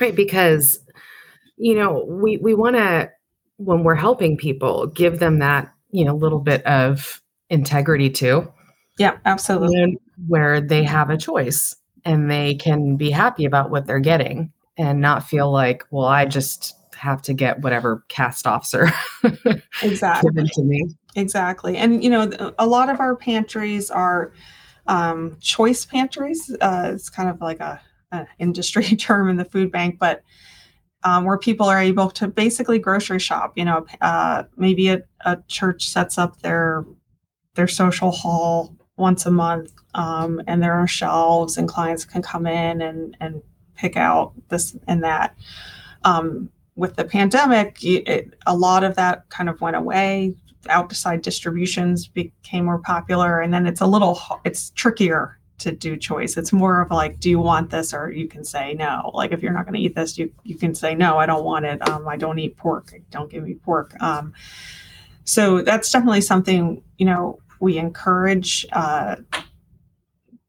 Right, 0.00 0.14
because 0.14 0.80
you 1.56 1.74
know, 1.74 2.04
we 2.08 2.36
we 2.38 2.54
want 2.54 2.76
to 2.76 3.10
when 3.56 3.84
we're 3.84 3.94
helping 3.94 4.36
people 4.36 4.86
give 4.86 5.18
them 5.18 5.38
that, 5.38 5.72
you 5.90 6.04
know, 6.04 6.14
little 6.14 6.40
bit 6.40 6.64
of 6.66 7.22
integrity 7.48 8.10
too. 8.10 8.52
Yeah, 8.98 9.18
absolutely. 9.24 9.98
Where 10.26 10.60
they 10.60 10.84
have 10.84 11.10
a 11.10 11.16
choice 11.16 11.74
and 12.04 12.30
they 12.30 12.54
can 12.54 12.96
be 12.96 13.10
happy 13.10 13.44
about 13.44 13.70
what 13.70 13.86
they're 13.86 13.98
getting 13.98 14.52
and 14.78 15.00
not 15.00 15.28
feel 15.28 15.50
like, 15.50 15.84
well, 15.90 16.06
I 16.06 16.26
just 16.26 16.74
have 16.94 17.20
to 17.22 17.34
get 17.34 17.60
whatever 17.60 18.04
cast 18.08 18.46
offs 18.46 18.74
are 18.74 18.90
exactly 19.82 20.30
given 20.30 20.48
to 20.54 20.62
me. 20.62 20.86
Exactly. 21.14 21.76
And 21.76 22.02
you 22.02 22.10
know, 22.10 22.52
a 22.58 22.66
lot 22.66 22.88
of 22.88 23.00
our 23.00 23.16
pantries 23.16 23.90
are 23.90 24.32
um, 24.86 25.36
choice 25.40 25.84
pantries. 25.84 26.54
Uh, 26.60 26.92
it's 26.94 27.10
kind 27.10 27.28
of 27.28 27.40
like 27.40 27.60
a, 27.60 27.80
a 28.12 28.26
industry 28.38 28.84
term 28.96 29.28
in 29.28 29.36
the 29.36 29.44
food 29.44 29.70
bank, 29.70 29.98
but 29.98 30.22
um, 31.06 31.24
where 31.24 31.38
people 31.38 31.66
are 31.66 31.80
able 31.80 32.10
to 32.10 32.26
basically 32.26 32.80
grocery 32.80 33.20
shop. 33.20 33.52
You 33.56 33.64
know, 33.64 33.86
uh, 34.00 34.42
maybe 34.56 34.88
a, 34.88 35.02
a, 35.24 35.38
church 35.46 35.88
sets 35.88 36.18
up 36.18 36.42
their 36.42 36.84
their 37.54 37.68
social 37.68 38.10
hall 38.10 38.74
once 38.96 39.24
a 39.24 39.30
month, 39.30 39.72
um, 39.94 40.42
and 40.48 40.60
there 40.60 40.74
are 40.74 40.88
shelves, 40.88 41.56
and 41.56 41.68
clients 41.68 42.04
can 42.04 42.22
come 42.22 42.44
in 42.46 42.82
and 42.82 43.16
and 43.20 43.40
pick 43.76 43.96
out 43.96 44.32
this 44.48 44.76
and 44.88 45.04
that. 45.04 45.36
Um, 46.02 46.50
with 46.74 46.96
the 46.96 47.04
pandemic, 47.04 47.78
it, 47.82 48.34
a 48.46 48.56
lot 48.56 48.82
of 48.82 48.96
that 48.96 49.28
kind 49.30 49.48
of 49.48 49.60
went 49.60 49.76
away. 49.76 50.34
Outside 50.68 51.22
distributions 51.22 52.08
became 52.08 52.64
more 52.64 52.80
popular, 52.80 53.40
and 53.40 53.54
then 53.54 53.64
it's 53.68 53.80
a 53.80 53.86
little 53.86 54.20
it's 54.44 54.70
trickier 54.70 55.35
to 55.58 55.72
do 55.72 55.96
choice. 55.96 56.36
It's 56.36 56.52
more 56.52 56.82
of 56.82 56.90
like, 56.90 57.18
do 57.18 57.30
you 57.30 57.38
want 57.38 57.70
this, 57.70 57.94
or 57.94 58.10
you 58.10 58.28
can 58.28 58.44
say 58.44 58.74
no. 58.74 59.10
Like 59.14 59.32
if 59.32 59.42
you're 59.42 59.52
not 59.52 59.64
going 59.64 59.74
to 59.74 59.80
eat 59.80 59.94
this, 59.94 60.18
you 60.18 60.32
you 60.44 60.56
can 60.56 60.74
say 60.74 60.94
no. 60.94 61.18
I 61.18 61.26
don't 61.26 61.44
want 61.44 61.64
it. 61.64 61.86
Um, 61.88 62.06
I 62.06 62.16
don't 62.16 62.38
eat 62.38 62.56
pork. 62.56 62.92
Don't 63.10 63.30
give 63.30 63.44
me 63.44 63.54
pork. 63.54 63.94
Um, 64.02 64.32
so 65.24 65.62
that's 65.62 65.90
definitely 65.90 66.20
something 66.20 66.82
you 66.98 67.06
know 67.06 67.38
we 67.60 67.78
encourage 67.78 68.66
uh, 68.72 69.16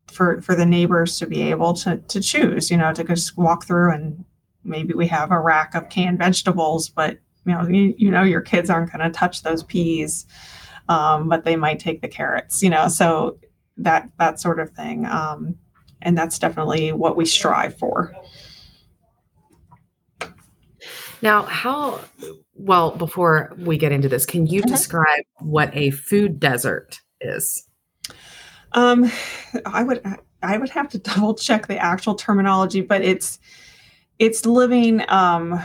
for 0.08 0.42
for 0.42 0.56
the 0.56 0.66
neighbors 0.66 1.18
to 1.20 1.26
be 1.26 1.42
able 1.44 1.74
to 1.76 1.98
to 1.98 2.20
choose. 2.20 2.70
You 2.70 2.78
know, 2.78 2.94
to 2.94 3.04
just 3.04 3.38
walk 3.38 3.66
through 3.66 3.92
and 3.92 4.26
maybe 4.64 4.94
we 4.94 5.08
have 5.08 5.32
a 5.32 5.40
rack 5.40 5.74
of 5.74 5.90
canned 5.90 6.18
vegetables, 6.18 6.90
but 6.90 7.18
you 7.46 7.54
know 7.54 7.68
you, 7.68 7.96
you 7.98 8.12
know 8.12 8.24
your 8.24 8.42
kids 8.42 8.70
aren't 8.70 8.92
going 8.92 9.04
to 9.04 9.18
touch 9.18 9.44
those 9.44 9.64
peas. 9.64 10.26
Um, 10.90 11.28
but 11.28 11.44
they 11.44 11.58
might 11.58 11.80
take 11.80 12.02
the 12.02 12.08
carrots, 12.08 12.64
you 12.64 12.70
know. 12.70 12.88
So 12.88 13.38
that 13.78 14.10
that 14.20 14.40
sort 14.40 14.60
of 14.60 14.72
thing. 14.72 15.06
Um, 15.06 15.56
and 16.02 16.18
that's 16.18 16.40
definitely 16.40 16.92
what 16.92 17.16
we 17.16 17.26
strive 17.26 17.78
for. 17.78 18.14
Now, 21.22 21.44
how 21.44 22.02
well 22.54 22.92
before 22.92 23.54
we 23.58 23.78
get 23.78 23.92
into 23.92 24.08
this, 24.08 24.26
can 24.26 24.46
you 24.46 24.62
mm-hmm. 24.62 24.70
describe 24.70 25.24
what 25.40 25.76
a 25.76 25.92
food 25.92 26.40
desert 26.40 27.00
is? 27.22 27.68
Um, 28.74 29.12
I 29.66 29.84
would 29.84 30.02
I 30.44 30.58
would 30.58 30.70
have 30.70 30.90
to 30.90 30.98
double 31.00 31.34
check 31.34 31.68
the 31.68 31.78
actual 31.78 32.16
terminology, 32.16 32.82
but 32.82 33.02
it's 33.02 33.40
it's 34.20 34.46
living 34.46 35.04
um, 35.10 35.62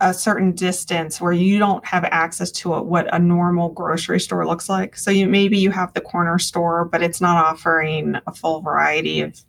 a 0.00 0.14
certain 0.14 0.52
distance 0.52 1.20
where 1.20 1.32
you 1.32 1.58
don't 1.58 1.84
have 1.84 2.04
access 2.04 2.50
to 2.50 2.74
a, 2.74 2.82
what 2.82 3.12
a 3.14 3.18
normal 3.18 3.68
grocery 3.68 4.18
store 4.18 4.46
looks 4.46 4.68
like. 4.68 4.96
So 4.96 5.10
you 5.10 5.28
maybe 5.28 5.58
you 5.58 5.70
have 5.70 5.92
the 5.92 6.00
corner 6.00 6.38
store, 6.38 6.86
but 6.86 7.02
it's 7.02 7.20
not 7.20 7.44
offering 7.44 8.16
a 8.26 8.34
full 8.34 8.62
variety 8.62 9.20
of 9.20 9.40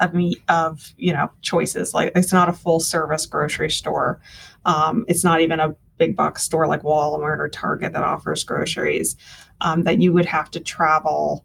of 0.00 0.14
meat 0.14 0.42
of 0.48 0.92
you 0.96 1.12
know 1.12 1.30
choices. 1.42 1.92
Like 1.92 2.12
it's 2.14 2.32
not 2.32 2.48
a 2.48 2.52
full 2.54 2.80
service 2.80 3.26
grocery 3.26 3.70
store. 3.70 4.20
Um, 4.64 5.04
it's 5.08 5.24
not 5.24 5.42
even 5.42 5.60
a 5.60 5.76
big 5.98 6.16
box 6.16 6.42
store 6.42 6.66
like 6.66 6.82
Walmart 6.82 7.38
or 7.38 7.48
Target 7.48 7.92
that 7.92 8.02
offers 8.02 8.42
groceries. 8.42 9.16
Um, 9.60 9.82
that 9.84 10.00
you 10.00 10.14
would 10.14 10.24
have 10.24 10.50
to 10.52 10.60
travel 10.60 11.44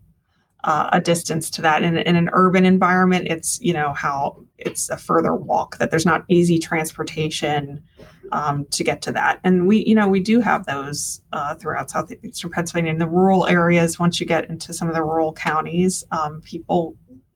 uh, 0.64 0.90
a 0.94 1.02
distance 1.02 1.50
to 1.50 1.62
that. 1.62 1.84
In, 1.84 1.98
in 1.98 2.16
an 2.16 2.30
urban 2.32 2.66
environment, 2.66 3.28
it's 3.30 3.60
you 3.62 3.74
know 3.74 3.92
how 3.92 4.42
it's 4.58 4.90
a 4.90 4.96
further 4.96 5.36
walk 5.36 5.78
that 5.80 5.92
there's 5.92 6.06
not 6.06 6.24
easy 6.30 6.58
transportation 6.58 7.84
um, 8.32 8.66
to 8.72 8.84
get 8.84 9.02
to 9.04 9.12
that. 9.14 9.40
And 9.44 9.68
we 9.68 9.86
you 9.86 9.96
know 9.96 10.08
we 10.08 10.20
do 10.20 10.40
have 10.40 10.66
those 10.66 11.22
uh, 11.34 11.56
throughout 11.56 11.90
southeastern 11.90 12.52
Pennsylvania. 12.52 12.92
In 12.92 13.00
the 13.00 13.08
rural 13.08 13.48
areas, 13.48 14.00
once 14.00 14.20
you 14.20 14.26
get 14.26 14.50
into 14.50 14.74
some 14.74 14.88
of 14.88 14.96
the 14.96 15.04
rural 15.04 15.34
counties, 15.34 16.04
um, 16.12 16.42
people 16.42 16.96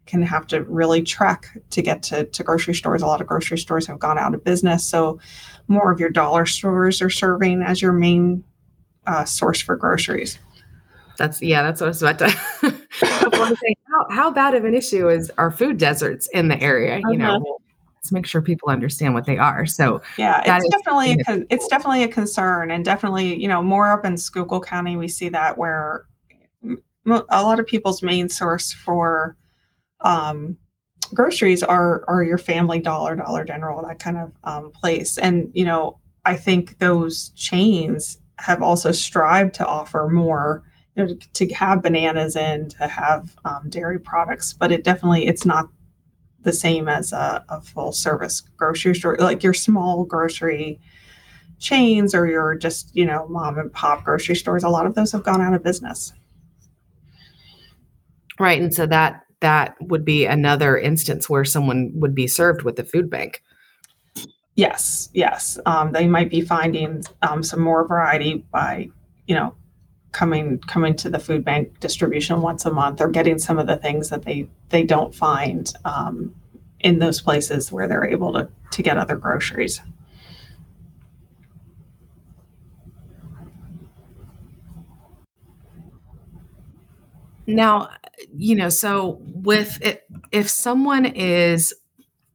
can 0.10 0.24
have 0.24 0.48
to 0.48 0.64
really 0.64 1.04
trek 1.04 1.56
to 1.70 1.84
get 1.84 2.02
to, 2.02 2.26
to 2.26 2.44
grocery 2.44 2.74
stores. 2.74 3.04
A 3.04 3.06
lot 3.06 3.22
of 3.22 3.28
grocery 3.28 3.60
stores 3.60 3.86
have 3.86 4.00
gone 4.00 4.18
out 4.18 4.34
of 4.34 4.44
business. 4.44 4.86
So 4.86 5.20
more 5.68 5.92
of 5.92 6.00
your 6.00 6.10
dollar 6.10 6.48
stores 6.48 7.00
are 7.00 7.12
serving 7.12 7.62
as 7.62 7.80
your 7.80 7.94
main 7.94 8.44
uh, 9.06 9.24
source 9.26 9.62
for 9.62 9.76
groceries. 9.76 10.40
That's 11.18 11.42
yeah, 11.42 11.62
that's 11.62 11.80
what 11.80 11.88
I 11.88 11.90
was 11.90 12.02
about 12.02 12.20
to. 12.20 12.30
say, 12.94 13.76
how, 13.88 14.08
how 14.10 14.32
bad 14.32 14.56
of 14.56 14.66
an 14.66 14.74
issue 14.74 15.10
is 15.10 15.32
our 15.38 15.52
food 15.52 15.78
deserts 15.78 16.28
in 16.34 16.48
the 16.48 16.60
area? 16.60 16.98
You 16.98 17.22
uh-huh. 17.22 17.38
know, 17.38 17.58
let's 18.10 18.14
make 18.14 18.26
sure 18.26 18.42
people 18.42 18.70
understand 18.70 19.14
what 19.14 19.26
they 19.26 19.38
are. 19.38 19.66
So 19.66 20.02
yeah, 20.18 20.42
it's 20.46 20.68
definitely 20.70 21.24
a, 21.28 21.46
it's 21.54 21.68
definitely 21.68 22.04
a 22.04 22.08
concern, 22.08 22.72
and 22.72 22.84
definitely 22.84 23.40
you 23.40 23.48
know 23.48 23.62
more 23.62 23.92
up 23.92 24.04
in 24.04 24.18
Schuylkill 24.18 24.62
County 24.62 24.98
we 24.98 25.08
see 25.08 25.30
that 25.30 25.58
where 25.58 26.06
a 27.06 27.44
lot 27.44 27.60
of 27.60 27.68
people's 27.68 28.02
main 28.02 28.28
source 28.28 28.74
for 28.74 29.38
um, 30.02 30.58
groceries 31.14 31.62
are 31.62 32.04
are 32.08 32.24
your 32.24 32.40
family 32.40 32.80
dollar, 32.80 33.16
Dollar 33.16 33.46
General, 33.46 33.86
that 33.88 34.00
kind 34.00 34.18
of 34.18 34.32
um, 34.44 34.72
place, 34.72 35.20
and 35.20 35.52
you 35.54 35.66
know 35.66 36.00
I 36.26 36.36
think 36.36 36.80
those 36.80 37.30
chains 37.36 38.18
have 38.40 38.64
also 38.64 38.92
strived 38.92 39.54
to 39.56 39.68
offer 39.68 40.10
more 40.10 40.64
you 40.96 41.06
know, 41.06 41.14
to, 41.14 41.46
to 41.46 41.54
have 41.54 41.84
bananas 41.84 42.36
and 42.36 42.72
to 42.72 42.88
have 42.88 43.36
um, 43.46 43.70
dairy 43.70 44.00
products, 44.00 44.54
but 44.54 44.72
it 44.72 44.84
definitely 44.84 45.28
it's 45.28 45.46
not 45.46 45.70
the 46.44 46.54
same 46.54 46.88
as 46.88 47.12
a, 47.12 47.44
a 47.50 47.62
full 47.62 47.92
service 47.92 48.42
grocery 48.58 48.96
store, 48.96 49.18
like 49.20 49.44
your 49.44 49.54
small 49.54 50.06
grocery 50.06 50.80
chains 51.60 52.16
or 52.16 52.26
your 52.26 52.56
just 52.56 52.96
you 52.96 53.06
know 53.06 53.28
mom 53.28 53.58
and 53.58 53.72
pop 53.74 54.04
grocery 54.04 54.36
stores. 54.36 54.64
A 54.64 54.70
lot 54.70 54.86
of 54.86 54.96
those 54.96 55.12
have 55.12 55.24
gone 55.24 55.42
out 55.42 55.54
of 55.54 55.64
business. 55.64 56.14
Right, 58.40 58.62
and 58.62 58.74
so 58.74 58.86
that 58.86 59.24
that 59.42 59.76
would 59.82 60.06
be 60.06 60.26
another 60.26 60.78
instance 60.78 61.30
where 61.30 61.46
someone 61.46 61.92
would 61.96 62.16
be 62.16 62.28
served 62.28 62.64
with 62.64 62.76
the 62.76 62.84
food 62.84 63.10
bank. 63.10 63.42
Yes, 64.56 65.10
yes. 65.14 65.58
Um, 65.66 65.94
they 65.94 66.08
might 66.08 66.30
be 66.30 66.42
finding 66.42 67.04
um, 67.22 67.44
some 67.44 67.62
more 67.62 67.88
variety 67.88 68.44
by, 68.52 68.90
you 69.26 69.36
know, 69.36 69.56
coming 70.12 70.60
coming 70.60 70.96
to 70.96 71.10
the 71.10 71.20
food 71.20 71.46
bank 71.46 71.80
distribution 71.80 72.42
once 72.42 72.66
a 72.66 72.72
month 72.72 73.00
or 73.02 73.10
getting 73.10 73.38
some 73.38 73.60
of 73.60 73.68
the 73.68 73.78
things 73.78 74.10
that 74.10 74.24
they 74.24 74.48
they 74.70 74.84
don't 74.84 75.14
find 75.14 75.74
um, 75.86 76.34
in 76.80 77.00
those 77.00 77.22
places 77.22 77.72
where 77.72 77.88
they're 77.88 78.06
able 78.06 78.34
to 78.34 78.50
to 78.72 78.84
get 78.84 78.98
other 78.98 79.16
groceries. 79.16 79.82
Now, 87.48 87.90
you 88.38 88.56
know, 88.56 88.70
so 88.70 89.20
with 89.22 89.80
it, 89.82 90.04
if 90.32 90.48
someone 90.50 91.06
is 91.06 91.74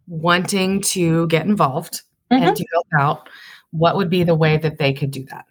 wanting 0.08 0.80
to 0.82 1.28
get 1.28 1.46
involved 1.46 2.02
mm-hmm. 2.32 2.42
and 2.42 2.56
to 2.56 2.64
help 2.72 2.87
out, 2.98 3.28
what 3.70 3.96
would 3.96 4.10
be 4.10 4.24
the 4.24 4.34
way 4.34 4.56
that 4.56 4.78
they 4.78 4.92
could 4.92 5.12
do 5.12 5.24
that? 5.26 5.44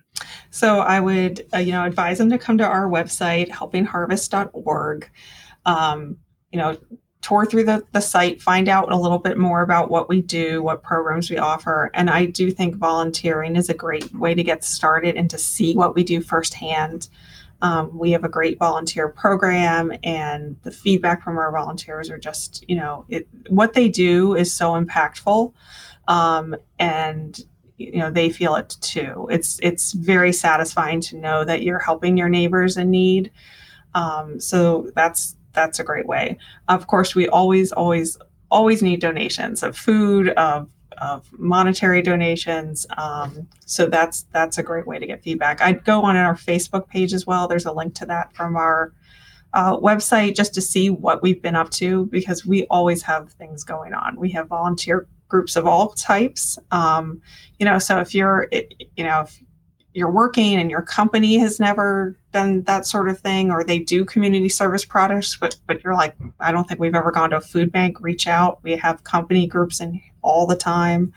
So 0.53 0.81
I 0.81 0.99
would, 0.99 1.47
uh, 1.51 1.57
you 1.57 1.71
know, 1.71 1.83
advise 1.83 2.19
them 2.19 2.29
to 2.29 2.37
come 2.37 2.59
to 2.59 2.63
our 2.63 2.87
website, 2.87 3.49
helpingharvest.org. 3.49 5.09
Um, 5.65 6.17
you 6.51 6.59
know, 6.59 6.77
tour 7.23 7.47
through 7.47 7.63
the, 7.63 7.83
the 7.91 7.99
site, 7.99 8.39
find 8.39 8.69
out 8.69 8.91
a 8.91 8.95
little 8.95 9.17
bit 9.17 9.39
more 9.39 9.63
about 9.63 9.89
what 9.89 10.09
we 10.09 10.21
do, 10.21 10.61
what 10.61 10.83
programs 10.83 11.31
we 11.31 11.39
offer. 11.39 11.89
And 11.95 12.07
I 12.07 12.27
do 12.27 12.51
think 12.51 12.75
volunteering 12.75 13.55
is 13.55 13.67
a 13.67 13.73
great 13.73 14.13
way 14.13 14.35
to 14.35 14.43
get 14.43 14.63
started 14.63 15.15
and 15.15 15.27
to 15.31 15.39
see 15.39 15.75
what 15.75 15.95
we 15.95 16.03
do 16.03 16.21
firsthand. 16.21 17.09
Um, 17.63 17.97
we 17.97 18.11
have 18.11 18.23
a 18.23 18.29
great 18.29 18.59
volunteer 18.59 19.09
program, 19.09 19.91
and 20.03 20.55
the 20.61 20.71
feedback 20.71 21.23
from 21.23 21.39
our 21.39 21.51
volunteers 21.51 22.11
are 22.11 22.19
just, 22.19 22.63
you 22.69 22.75
know, 22.75 23.05
it, 23.09 23.27
what 23.47 23.73
they 23.73 23.89
do 23.89 24.35
is 24.35 24.53
so 24.53 24.73
impactful. 24.73 25.51
Um, 26.07 26.55
and 26.77 27.39
you 27.91 27.99
know 27.99 28.11
they 28.11 28.29
feel 28.29 28.55
it 28.55 28.77
too. 28.81 29.27
It's 29.31 29.59
it's 29.61 29.93
very 29.93 30.33
satisfying 30.33 31.01
to 31.01 31.17
know 31.17 31.43
that 31.45 31.63
you're 31.63 31.79
helping 31.79 32.17
your 32.17 32.29
neighbors 32.29 32.77
in 32.77 32.91
need. 32.91 33.31
Um, 33.95 34.39
so 34.39 34.91
that's 34.95 35.35
that's 35.53 35.79
a 35.79 35.83
great 35.83 36.07
way. 36.07 36.37
Of 36.67 36.87
course 36.87 37.15
we 37.15 37.27
always 37.27 37.71
always 37.71 38.17
always 38.49 38.81
need 38.81 39.01
donations 39.01 39.63
of 39.63 39.77
food 39.77 40.29
of 40.29 40.69
of 40.99 41.27
monetary 41.37 42.01
donations. 42.01 42.85
Um, 42.97 43.47
so 43.65 43.87
that's 43.87 44.23
that's 44.31 44.57
a 44.57 44.63
great 44.63 44.87
way 44.87 44.99
to 44.99 45.05
get 45.05 45.23
feedback. 45.23 45.61
I'd 45.61 45.83
go 45.83 46.01
on 46.03 46.15
our 46.15 46.35
facebook 46.35 46.87
page 46.87 47.13
as 47.13 47.25
well. 47.25 47.47
There's 47.47 47.65
a 47.65 47.71
link 47.71 47.95
to 47.95 48.05
that 48.07 48.33
from 48.35 48.55
our 48.55 48.93
uh, 49.53 49.77
website 49.77 50.35
just 50.35 50.53
to 50.55 50.61
see 50.61 50.89
what 50.89 51.21
we've 51.21 51.41
been 51.41 51.55
up 51.55 51.69
to 51.69 52.07
because 52.07 52.45
we 52.45 52.65
always 52.67 53.03
have 53.03 53.31
things 53.33 53.63
going 53.63 53.93
on. 53.93 54.19
We 54.19 54.31
have 54.31 54.47
volunteer 54.47 55.07
groups 55.27 55.55
of 55.55 55.65
all 55.65 55.89
types. 55.89 56.57
Um, 56.71 57.21
you 57.59 57.65
know, 57.65 57.79
so 57.79 57.99
if 57.99 58.13
you're, 58.13 58.47
you 58.95 59.03
know, 59.03 59.21
if 59.21 59.41
you're 59.93 60.11
working 60.11 60.55
and 60.55 60.71
your 60.71 60.81
company 60.81 61.37
has 61.37 61.59
never 61.59 62.17
done 62.31 62.63
that 62.63 62.85
sort 62.85 63.09
of 63.09 63.19
thing, 63.19 63.51
or 63.51 63.63
they 63.63 63.79
do 63.79 64.03
community 64.05 64.49
service 64.49 64.85
products, 64.85 65.37
but 65.37 65.57
but 65.67 65.83
you're 65.83 65.93
like, 65.93 66.15
I 66.39 66.51
don't 66.51 66.67
think 66.67 66.79
we've 66.79 66.95
ever 66.95 67.11
gone 67.11 67.29
to 67.31 67.37
a 67.37 67.41
food 67.41 67.71
bank. 67.71 68.01
Reach 68.01 68.27
out. 68.27 68.59
We 68.63 68.75
have 68.75 69.03
company 69.03 69.47
groups 69.47 69.79
in 69.79 70.01
all 70.21 70.47
the 70.47 70.55
time. 70.55 71.13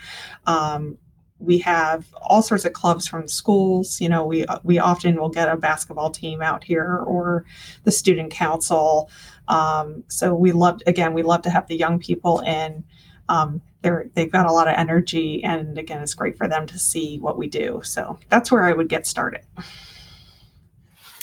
Um, 0.47 0.99
we 1.39 1.59
have 1.59 2.07
all 2.23 2.43
sorts 2.43 2.65
of 2.65 2.73
clubs 2.73 3.07
from 3.07 3.29
schools 3.29 4.01
you 4.01 4.09
know 4.09 4.25
we 4.25 4.47
we 4.63 4.79
often 4.79 5.17
will 5.17 5.29
get 5.29 5.49
a 5.49 5.57
basketball 5.57 6.11
team 6.11 6.41
out 6.41 6.65
here 6.65 6.99
or 7.07 7.45
the 7.85 7.93
student 7.93 8.31
council 8.31 9.11
um, 9.49 10.03
so 10.09 10.35
we 10.35 10.53
love 10.53 10.81
again 10.87 11.13
we 11.13 11.23
love 11.23 11.43
to 11.43 11.51
have 11.51 11.67
the 11.69 11.77
young 11.77 11.99
people 11.99 12.41
in 12.41 12.83
um, 13.29 13.61
they're 13.83 14.11
they've 14.15 14.33
got 14.33 14.47
a 14.47 14.53
lot 14.53 14.69
of 14.69 14.75
energy 14.77 15.43
and 15.45 15.79
again 15.79 16.03
it's 16.03 16.15
great 16.15 16.37
for 16.37 16.49
them 16.49 16.67
to 16.67 16.79
see 16.79 17.19
what 17.19 17.39
we 17.39 17.47
do. 17.49 17.81
So 17.85 18.19
that's 18.29 18.51
where 18.51 18.65
i 18.65 18.73
would 18.73 18.89
get 18.89 19.07
started. 19.07 19.43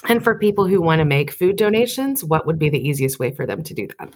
And 0.10 0.24
for 0.24 0.36
people 0.38 0.68
who 0.68 0.82
want 0.82 1.00
to 1.00 1.06
make 1.06 1.32
food 1.32 1.56
donations 1.56 2.24
what 2.24 2.46
would 2.46 2.60
be 2.60 2.70
the 2.70 2.88
easiest 2.88 3.20
way 3.20 3.32
for 3.32 3.46
them 3.46 3.64
to 3.64 3.74
do 3.74 3.88
that? 4.00 4.14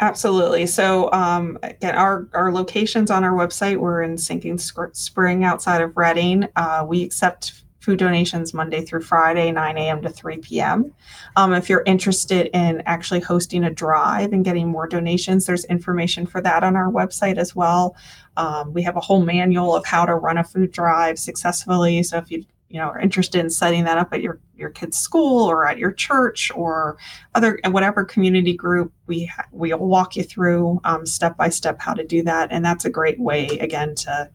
Absolutely. 0.00 0.66
So 0.66 1.10
um, 1.12 1.58
again 1.62 1.94
our 1.94 2.28
our 2.34 2.52
locations 2.52 3.10
on 3.10 3.24
our 3.24 3.32
website 3.32 3.76
we're 3.76 4.02
in 4.02 4.18
sinking 4.18 4.58
spring 4.58 5.44
outside 5.44 5.80
of 5.80 5.96
reading. 5.96 6.48
Uh, 6.56 6.84
we 6.88 7.02
accept 7.02 7.63
food 7.84 7.98
donations 7.98 8.54
Monday 8.54 8.84
through 8.84 9.02
Friday, 9.02 9.52
9 9.52 9.76
a.m. 9.76 10.00
to 10.02 10.08
3 10.08 10.38
p.m. 10.38 10.92
Um, 11.36 11.52
if 11.52 11.68
you're 11.68 11.82
interested 11.84 12.48
in 12.56 12.82
actually 12.86 13.20
hosting 13.20 13.64
a 13.64 13.70
drive 13.70 14.32
and 14.32 14.44
getting 14.44 14.68
more 14.68 14.88
donations, 14.88 15.44
there's 15.44 15.66
information 15.66 16.24
for 16.26 16.40
that 16.40 16.64
on 16.64 16.76
our 16.76 16.90
website 16.90 17.36
as 17.36 17.54
well. 17.54 17.94
Um, 18.38 18.72
we 18.72 18.82
have 18.82 18.96
a 18.96 19.00
whole 19.00 19.22
manual 19.22 19.76
of 19.76 19.84
how 19.84 20.06
to 20.06 20.14
run 20.14 20.38
a 20.38 20.44
food 20.44 20.72
drive 20.72 21.18
successfully. 21.18 22.02
So 22.02 22.16
if 22.16 22.30
you 22.30 22.44
you 22.70 22.80
know 22.80 22.86
are 22.86 22.98
interested 22.98 23.38
in 23.38 23.50
setting 23.50 23.84
that 23.84 23.98
up 23.98 24.12
at 24.12 24.20
your 24.20 24.40
your 24.56 24.70
kid's 24.70 24.98
school 24.98 25.48
or 25.48 25.64
at 25.66 25.78
your 25.78 25.92
church 25.92 26.50
or 26.56 26.96
other 27.34 27.60
whatever 27.66 28.04
community 28.04 28.54
group 28.54 28.92
we 29.06 29.26
ha- 29.26 29.46
we'll 29.52 29.78
walk 29.78 30.16
you 30.16 30.24
through 30.24 30.80
um, 30.82 31.06
step 31.06 31.36
by 31.36 31.48
step 31.48 31.80
how 31.80 31.94
to 31.94 32.04
do 32.04 32.22
that 32.22 32.48
and 32.50 32.64
that's 32.64 32.84
a 32.84 32.90
great 32.90 33.20
way 33.20 33.46
again 33.60 33.94
to 33.94 34.28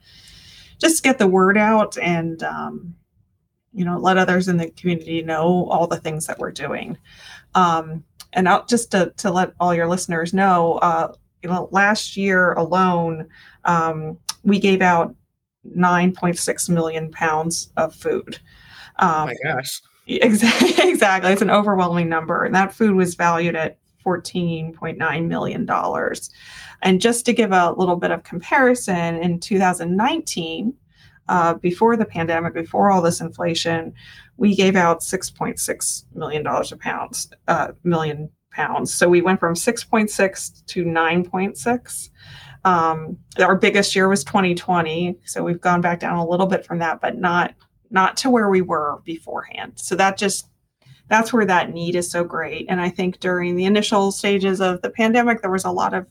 just 0.78 1.04
get 1.04 1.18
the 1.18 1.28
word 1.28 1.58
out 1.58 1.98
and 1.98 2.42
um, 2.44 2.96
you 3.74 3.86
know 3.86 3.98
let 3.98 4.18
others 4.18 4.48
in 4.48 4.58
the 4.58 4.70
community 4.72 5.22
know 5.22 5.68
all 5.70 5.88
the 5.88 5.98
things 6.00 6.26
that 6.28 6.40
we're 6.40 6.52
doing. 6.52 6.98
Um, 7.56 8.04
and 8.34 8.48
I'll, 8.48 8.66
just 8.66 8.92
to, 8.92 9.12
to 9.18 9.32
let 9.32 9.54
all 9.60 9.74
your 9.74 9.88
listeners 9.88 10.34
know 10.34 10.74
uh, 10.82 11.14
you 11.44 11.50
know 11.50 11.70
last 11.72 12.18
year 12.18 12.54
alone 12.54 13.28
um, 13.66 14.18
we 14.44 14.60
gave 14.60 14.82
out 14.82 15.16
9.6 15.76 16.70
million 16.70 17.12
pounds 17.12 17.72
of 17.78 17.94
food. 17.96 18.40
Um, 18.98 19.10
oh 19.10 19.26
my 19.26 19.36
gosh. 19.44 19.82
exactly 20.08 20.90
exactly. 20.90 21.32
It's 21.32 21.42
an 21.42 21.52
overwhelming 21.52 22.10
number 22.10 22.44
and 22.44 22.56
that 22.56 22.74
food 22.74 22.96
was 22.96 23.16
valued 23.16 23.56
at 23.56 23.78
14.9 24.06 25.28
million 25.28 25.66
dollars. 25.66 26.30
And 26.82 27.02
just 27.02 27.26
to 27.26 27.34
give 27.34 27.52
a 27.52 27.72
little 27.74 27.98
bit 27.98 28.12
of 28.12 28.24
comparison 28.24 29.16
in 29.18 29.40
2019 29.40 30.74
uh, 31.30 31.54
before 31.54 31.96
the 31.96 32.06
pandemic, 32.06 32.56
before 32.56 32.92
all 32.92 33.02
this 33.02 33.22
inflation, 33.22 33.94
we 34.38 34.56
gave 34.56 34.76
out 34.76 35.02
$6.6 35.02 36.06
million 36.16 36.46
a 36.46 36.78
pounds, 36.78 37.30
uh, 37.48 37.72
million 37.84 38.30
pounds. 38.52 38.92
So 38.92 39.08
we 39.08 39.22
went 39.22 39.40
from 39.40 39.54
6.6 39.54 40.66
to 40.66 40.84
9.6. 40.84 42.10
Um, 42.66 43.18
our 43.38 43.56
biggest 43.56 43.96
year 43.96 44.10
was 44.10 44.24
2020. 44.24 45.20
So 45.24 45.44
we've 45.44 45.62
gone 45.62 45.82
back 45.82 46.00
down 46.00 46.18
a 46.18 46.28
little 46.28 46.48
bit 46.48 46.66
from 46.66 46.80
that, 46.80 47.00
but 47.00 47.18
not 47.18 47.54
not 47.92 48.16
to 48.18 48.30
where 48.30 48.50
we 48.50 48.62
were 48.62 49.00
beforehand. 49.04 49.74
So 49.76 49.96
that 49.96 50.18
just 50.18 50.48
that's 51.08 51.34
where 51.34 51.46
that 51.46 51.74
need 51.74 51.96
is 51.96 52.10
so 52.10 52.24
great. 52.24 52.68
And 52.70 52.80
I 52.80 52.90
think 52.90 53.20
during 53.20 53.56
the 53.56 53.66
initial 53.66 54.12
stages 54.12 54.62
of 54.62 54.82
the 54.84 54.92
pandemic, 54.92 55.42
there 55.42 55.50
was 55.50 55.66
a 55.66 55.72
lot 55.72 55.94
of 55.94 56.06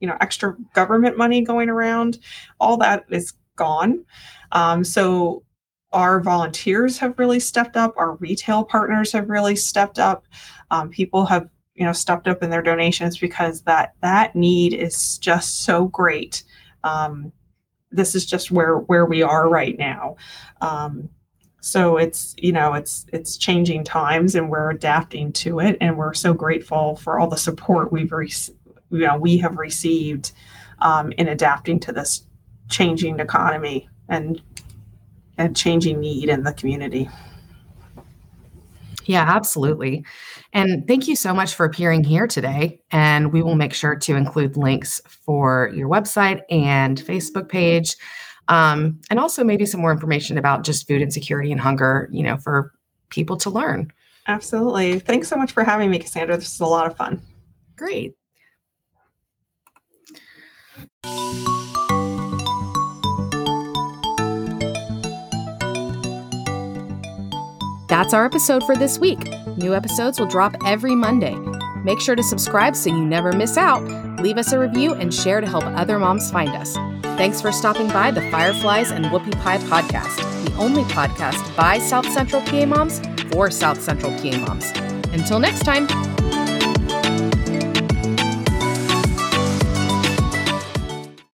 you 0.00 0.08
know 0.08 0.16
extra 0.20 0.56
government 0.74 1.16
money 1.16 1.42
going 1.42 1.68
around. 1.68 2.18
All 2.58 2.76
that 2.78 3.04
is 3.10 3.34
gone. 3.56 4.04
Um, 4.52 4.84
so 4.84 5.42
our 5.92 6.20
volunteers 6.20 6.98
have 6.98 7.18
really 7.18 7.40
stepped 7.40 7.76
up. 7.76 7.94
Our 7.96 8.14
retail 8.16 8.64
partners 8.64 9.12
have 9.12 9.28
really 9.28 9.56
stepped 9.56 9.98
up. 9.98 10.24
Um, 10.70 10.88
people 10.88 11.26
have 11.26 11.48
you 11.74 11.84
know 11.84 11.92
stepped 11.92 12.28
up 12.28 12.42
in 12.42 12.50
their 12.50 12.62
donations 12.62 13.18
because 13.18 13.62
that 13.62 13.94
that 14.00 14.34
need 14.34 14.74
is 14.74 15.18
just 15.18 15.62
so 15.64 15.86
great. 15.88 16.44
Um, 16.84 17.32
this 17.90 18.14
is 18.14 18.24
just 18.24 18.50
where 18.50 18.78
where 18.78 19.06
we 19.06 19.22
are 19.22 19.48
right 19.48 19.78
now. 19.78 20.16
Um, 20.60 21.08
so 21.60 21.96
it's 21.96 22.34
you 22.38 22.52
know 22.52 22.74
it's 22.74 23.06
it's 23.12 23.36
changing 23.36 23.84
times 23.84 24.34
and 24.34 24.50
we're 24.50 24.70
adapting 24.70 25.32
to 25.32 25.60
it 25.60 25.76
and 25.80 25.96
we're 25.96 26.14
so 26.14 26.34
grateful 26.34 26.96
for 26.96 27.20
all 27.20 27.28
the 27.28 27.36
support 27.36 27.92
we've 27.92 28.10
re- 28.10 28.32
you 28.90 29.06
know 29.06 29.16
we 29.16 29.38
have 29.38 29.56
received 29.56 30.32
um, 30.80 31.12
in 31.18 31.28
adapting 31.28 31.78
to 31.78 31.92
this 31.92 32.24
changing 32.72 33.20
economy 33.20 33.88
and 34.08 34.42
and 35.38 35.56
changing 35.56 36.00
need 36.00 36.28
in 36.28 36.42
the 36.42 36.52
community. 36.52 37.08
Yeah, 39.06 39.24
absolutely. 39.26 40.04
And 40.52 40.86
thank 40.86 41.08
you 41.08 41.16
so 41.16 41.34
much 41.34 41.54
for 41.54 41.64
appearing 41.64 42.04
here 42.04 42.26
today. 42.26 42.80
And 42.90 43.32
we 43.32 43.42
will 43.42 43.54
make 43.54 43.72
sure 43.72 43.96
to 43.96 44.16
include 44.16 44.56
links 44.56 45.00
for 45.06 45.70
your 45.74 45.88
website 45.88 46.42
and 46.50 46.98
Facebook 46.98 47.48
page. 47.48 47.96
Um, 48.48 49.00
and 49.10 49.18
also 49.18 49.44
maybe 49.44 49.66
some 49.66 49.80
more 49.80 49.92
information 49.92 50.36
about 50.36 50.64
just 50.64 50.86
food 50.86 51.00
insecurity 51.00 51.52
and 51.52 51.60
hunger, 51.60 52.08
you 52.12 52.22
know, 52.22 52.36
for 52.36 52.72
people 53.08 53.36
to 53.38 53.50
learn. 53.50 53.92
Absolutely. 54.28 54.98
Thanks 54.98 55.28
so 55.28 55.36
much 55.36 55.52
for 55.52 55.64
having 55.64 55.90
me, 55.90 55.98
Cassandra. 55.98 56.36
This 56.36 56.54
is 56.54 56.60
a 56.60 56.66
lot 56.66 56.86
of 56.86 56.96
fun. 56.96 57.20
Great. 57.76 58.14
That's 67.92 68.14
our 68.14 68.24
episode 68.24 68.64
for 68.64 68.74
this 68.74 68.98
week. 68.98 69.18
New 69.58 69.74
episodes 69.74 70.18
will 70.18 70.26
drop 70.26 70.56
every 70.64 70.94
Monday. 70.94 71.34
Make 71.84 72.00
sure 72.00 72.16
to 72.16 72.22
subscribe 72.22 72.74
so 72.74 72.88
you 72.88 73.04
never 73.04 73.34
miss 73.34 73.58
out. 73.58 73.84
Leave 74.18 74.38
us 74.38 74.50
a 74.54 74.58
review 74.58 74.94
and 74.94 75.12
share 75.12 75.42
to 75.42 75.46
help 75.46 75.64
other 75.64 75.98
moms 75.98 76.30
find 76.30 76.48
us. 76.52 76.74
Thanks 77.18 77.42
for 77.42 77.52
stopping 77.52 77.88
by 77.88 78.10
the 78.10 78.22
Fireflies 78.30 78.90
and 78.90 79.04
Whoopie 79.04 79.38
Pie 79.42 79.58
podcast, 79.58 80.46
the 80.46 80.54
only 80.56 80.84
podcast 80.84 81.54
by 81.54 81.78
South 81.80 82.10
Central 82.10 82.40
PA 82.40 82.64
moms 82.64 83.02
for 83.30 83.50
South 83.50 83.82
Central 83.82 84.10
PA 84.12 84.38
moms. 84.38 84.70
Until 85.12 85.38
next 85.38 85.60
time. 85.60 85.86